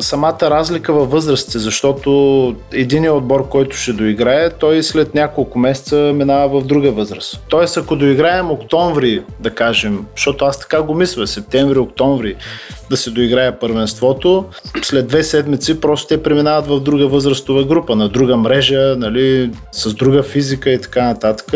самата 0.00 0.38
разлика 0.42 0.92
във 0.92 1.10
възрастите, 1.10 1.58
защото 1.58 2.10
един 2.72 3.10
отбор, 3.10 3.48
който 3.48 3.76
ще 3.76 3.92
доиграе, 3.92 4.50
той 4.50 4.82
след 4.82 5.14
няколко 5.14 5.58
месеца 5.58 6.12
минава 6.14 6.60
в 6.60 6.66
друга 6.66 6.92
възраст. 6.92 7.40
Тоест, 7.48 7.76
ако 7.76 7.96
доиграем 7.96 8.50
октомври, 8.50 9.22
да 9.40 9.50
кажем, 9.50 10.06
защото 10.20 10.44
аз 10.44 10.60
така 10.60 10.82
го 10.82 10.94
мисля, 10.94 11.26
септември, 11.26 11.78
октомври 11.78 12.36
да 12.90 12.96
се 12.96 13.10
доиграе 13.10 13.58
първенството. 13.58 14.44
След 14.82 15.06
две 15.08 15.22
седмици 15.22 15.80
просто 15.80 16.06
те 16.06 16.22
преминават 16.22 16.66
в 16.66 16.80
друга 16.80 17.08
възрастова 17.08 17.64
група, 17.64 17.96
на 17.96 18.08
друга 18.08 18.36
мрежа, 18.36 18.96
нали, 18.98 19.50
с 19.72 19.94
друга 19.94 20.22
физика 20.22 20.70
и 20.70 20.80
така 20.80 21.04
нататък. 21.04 21.54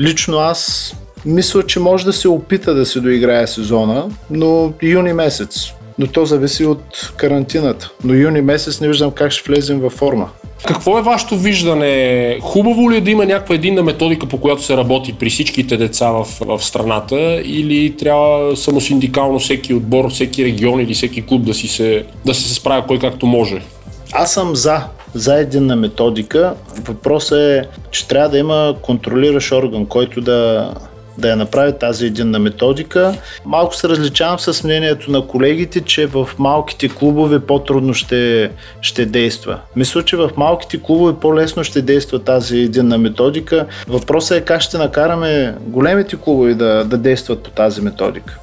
Лично 0.00 0.38
аз 0.38 0.92
мисля, 1.26 1.66
че 1.66 1.80
може 1.80 2.04
да 2.04 2.12
се 2.12 2.28
опита 2.28 2.74
да 2.74 2.86
се 2.86 3.00
доиграе 3.00 3.46
сезона, 3.46 4.04
но 4.30 4.72
юни 4.82 5.12
месец. 5.12 5.66
Но 5.98 6.06
то 6.06 6.24
зависи 6.24 6.64
от 6.64 7.12
карантината. 7.16 7.90
Но 8.04 8.14
юни 8.14 8.40
месец 8.40 8.80
не 8.80 8.88
виждам 8.88 9.10
как 9.10 9.32
ще 9.32 9.52
влезем 9.52 9.80
във 9.80 9.92
форма. 9.92 10.30
Какво 10.66 10.98
е 10.98 11.02
вашето 11.02 11.36
виждане? 11.36 12.38
Хубаво 12.42 12.90
ли 12.90 12.96
е 12.96 13.00
да 13.00 13.10
има 13.10 13.26
някаква 13.26 13.54
единна 13.54 13.82
методика, 13.82 14.26
по 14.26 14.40
която 14.40 14.62
се 14.62 14.76
работи 14.76 15.12
при 15.12 15.30
всичките 15.30 15.76
деца 15.76 16.10
в, 16.10 16.26
в 16.40 16.64
страната 16.64 17.42
или 17.44 17.96
трябва 17.96 18.56
самосиндикално 18.56 19.38
всеки 19.38 19.74
отбор, 19.74 20.10
всеки 20.10 20.44
регион 20.44 20.80
или 20.80 20.94
всеки 20.94 21.26
клуб 21.26 21.42
да, 21.42 21.54
си 21.54 21.68
се, 21.68 22.04
да 22.26 22.34
се 22.34 22.54
справя 22.54 22.86
кой 22.86 22.98
както 22.98 23.26
може? 23.26 23.62
Аз 24.12 24.32
съм 24.32 24.56
за, 24.56 24.80
за 25.14 25.34
единна 25.34 25.76
методика. 25.76 26.54
Въпросът 26.84 27.38
е, 27.38 27.62
че 27.90 28.08
трябва 28.08 28.28
да 28.28 28.38
има 28.38 28.74
контролиращ 28.82 29.52
орган, 29.52 29.86
който 29.86 30.20
да, 30.20 30.70
да 31.18 31.28
я 31.28 31.36
направи 31.36 31.72
тази 31.80 32.06
единна 32.06 32.38
методика. 32.38 33.14
Малко 33.44 33.76
се 33.76 33.88
различавам 33.88 34.38
с 34.38 34.64
мнението 34.64 35.10
на 35.10 35.26
колегите, 35.26 35.80
че 35.80 36.06
в 36.06 36.28
малките 36.38 36.88
клубове 36.88 37.40
по-трудно 37.40 37.94
ще, 37.94 38.50
ще 38.80 39.06
действа. 39.06 39.58
Мисля, 39.76 40.04
че 40.04 40.16
в 40.16 40.30
малките 40.36 40.82
клубове 40.82 41.14
по-лесно 41.20 41.64
ще 41.64 41.82
действа 41.82 42.18
тази 42.18 42.58
единна 42.58 42.98
методика. 42.98 43.66
Въпросът 43.88 44.38
е 44.38 44.44
как 44.44 44.60
ще 44.60 44.78
накараме 44.78 45.54
големите 45.60 46.16
клубове 46.16 46.54
да, 46.54 46.84
да 46.84 46.98
действат 46.98 47.42
по 47.42 47.50
тази 47.50 47.80
методика. 47.80 48.38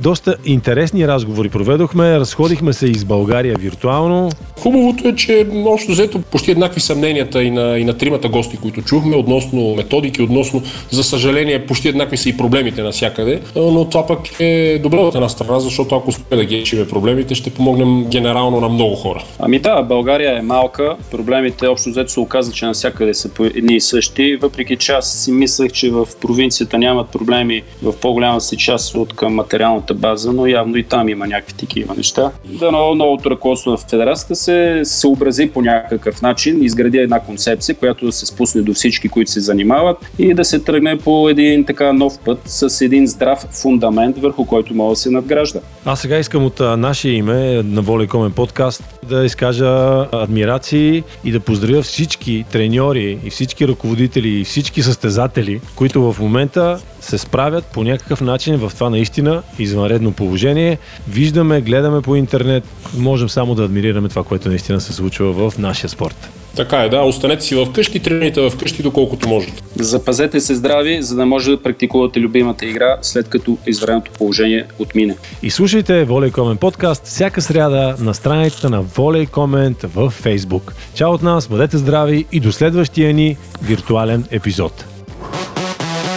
Доста 0.00 0.36
интересни 0.44 1.08
разговори 1.08 1.48
проведохме, 1.48 2.18
разходихме 2.18 2.72
се 2.72 2.86
из 2.86 3.04
България 3.04 3.56
виртуално. 3.58 4.30
Хубавото 4.60 5.08
е, 5.08 5.14
че 5.14 5.46
общо 5.66 5.92
взето 5.92 6.20
почти 6.20 6.50
еднакви 6.50 6.80
съмненията 6.80 7.42
и 7.42 7.50
на, 7.50 7.78
и 7.78 7.84
на 7.84 7.98
тримата 7.98 8.28
гости, 8.28 8.56
които 8.56 8.82
чухме, 8.82 9.16
относно 9.16 9.74
методики, 9.74 10.22
относно, 10.22 10.62
за 10.90 11.04
съжаление, 11.04 11.66
почти 11.66 11.88
еднакви 11.88 12.16
са 12.16 12.28
и 12.28 12.36
проблемите 12.36 12.82
навсякъде, 12.82 13.40
но 13.56 13.84
това 13.84 14.06
пък 14.06 14.20
е 14.40 14.78
добре 14.82 14.96
от 14.96 15.14
една 15.14 15.28
страна, 15.28 15.60
защото 15.60 15.94
ако 15.94 16.08
успеем 16.08 16.40
да 16.40 16.44
ги 16.44 16.60
решиме 16.60 16.88
проблемите, 16.88 17.34
ще 17.34 17.50
помогнем 17.50 18.04
генерално 18.04 18.60
на 18.60 18.68
много 18.68 18.96
хора. 18.96 19.24
Ами 19.38 19.58
да, 19.58 19.82
България 19.82 20.38
е 20.38 20.42
малка, 20.42 20.96
проблемите 21.10 21.66
общо 21.66 21.90
взето 21.90 22.12
се 22.12 22.20
оказа, 22.20 22.52
че 22.52 22.66
навсякъде 22.66 23.14
са 23.14 23.28
по 23.28 23.44
едни 23.44 23.76
и 23.76 23.80
същи, 23.80 24.36
въпреки 24.36 24.76
че 24.76 24.92
аз 24.92 25.12
си 25.12 25.32
мислех, 25.32 25.72
че 25.72 25.90
в 25.90 26.08
провинцията 26.20 26.78
нямат 26.78 27.08
проблеми 27.08 27.62
в 27.82 27.92
по-голяма 28.00 28.40
си 28.40 28.56
част 28.56 28.94
от 28.94 29.16
към 29.16 29.34
материалната 29.34 29.87
база, 29.94 30.32
но 30.32 30.46
явно 30.46 30.76
и 30.76 30.84
там 30.84 31.08
има 31.08 31.26
някакви 31.26 31.54
такива 31.54 31.94
неща. 31.94 32.30
Да, 32.44 32.72
но 32.72 32.94
новото 32.94 33.30
ръководство 33.30 33.70
на 33.70 33.76
федерацията 33.76 34.34
се 34.34 34.80
съобрази 34.84 35.50
по 35.54 35.62
някакъв 35.62 36.22
начин, 36.22 36.64
изгради 36.64 36.98
една 36.98 37.20
концепция, 37.20 37.74
която 37.74 38.06
да 38.06 38.12
се 38.12 38.26
спусне 38.26 38.62
до 38.62 38.74
всички, 38.74 39.08
които 39.08 39.30
се 39.30 39.40
занимават 39.40 39.96
и 40.18 40.34
да 40.34 40.44
се 40.44 40.58
тръгне 40.58 40.98
по 40.98 41.28
един 41.28 41.64
така 41.64 41.92
нов 41.92 42.18
път 42.18 42.38
с 42.44 42.84
един 42.84 43.06
здрав 43.06 43.38
фундамент, 43.62 44.18
върху 44.18 44.46
който 44.46 44.74
може 44.74 44.90
да 44.90 44.96
се 44.96 45.10
надгражда. 45.10 45.60
Аз 45.84 46.00
сега 46.00 46.18
искам 46.18 46.44
от 46.44 46.60
наше 46.60 47.08
име 47.08 47.62
на 47.62 47.82
Волейкомен 47.82 48.32
подкаст 48.32 48.84
да 49.08 49.24
изкажа 49.24 49.66
адмирации 50.12 51.02
и 51.24 51.32
да 51.32 51.40
поздравя 51.40 51.82
всички 51.82 52.44
треньори 52.52 53.18
и 53.24 53.30
всички 53.30 53.68
ръководители 53.68 54.28
и 54.28 54.44
всички 54.44 54.82
състезатели, 54.82 55.60
които 55.76 56.12
в 56.12 56.20
момента 56.20 56.78
се 57.00 57.18
справят 57.18 57.64
по 57.64 57.84
някакъв 57.84 58.20
начин 58.20 58.56
в 58.56 58.72
това 58.74 58.90
наистина 58.90 59.42
извънредно 59.78 60.12
положение. 60.12 60.78
Виждаме, 61.08 61.60
гледаме 61.60 62.02
по 62.02 62.16
интернет, 62.16 62.64
можем 62.96 63.28
само 63.28 63.54
да 63.54 63.64
адмирираме 63.64 64.08
това, 64.08 64.24
което 64.24 64.48
наистина 64.48 64.80
се 64.80 64.92
случва 64.92 65.32
в 65.32 65.58
нашия 65.58 65.90
спорт. 65.90 66.28
Така 66.56 66.76
е, 66.82 66.88
да. 66.88 67.00
Останете 67.02 67.44
си 67.44 67.54
в 67.54 67.72
къщи, 67.72 68.00
тренирайте 68.00 68.40
в 68.40 68.52
къщи, 68.56 68.82
доколкото 68.82 69.28
можете. 69.28 69.62
Запазете 69.76 70.40
се 70.40 70.54
здрави, 70.54 71.02
за 71.02 71.16
да 71.16 71.26
може 71.26 71.50
да 71.50 71.62
практикувате 71.62 72.20
любимата 72.20 72.66
игра, 72.66 72.98
след 73.02 73.28
като 73.28 73.58
извънредното 73.66 74.10
положение 74.18 74.64
отмине. 74.78 75.16
И 75.42 75.50
слушайте 75.50 76.04
Волей 76.04 76.30
Комент 76.30 76.60
подкаст 76.60 77.06
всяка 77.06 77.42
сряда 77.42 77.96
на 78.00 78.14
страницата 78.14 78.70
на 78.70 78.82
Волей 78.82 79.26
Комент 79.26 79.82
в 79.82 80.12
Facebook. 80.24 80.72
Чао 80.94 81.12
от 81.12 81.22
нас, 81.22 81.48
бъдете 81.48 81.78
здрави 81.78 82.26
и 82.32 82.40
до 82.40 82.52
следващия 82.52 83.14
ни 83.14 83.36
виртуален 83.62 84.24
епизод. 84.30 84.84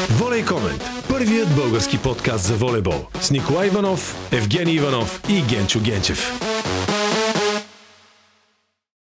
Волей 0.09 0.45
Комент. 0.45 0.90
Първият 1.21 1.55
български 1.55 1.97
подкаст 1.97 2.45
за 2.45 2.55
волейбол 2.55 3.05
с 3.21 3.31
Николай 3.31 3.67
Иванов, 3.67 4.15
Евгений 4.31 4.73
Иванов 4.73 5.21
и 5.29 5.41
Генчо 5.41 5.79
Генчев. 5.79 6.50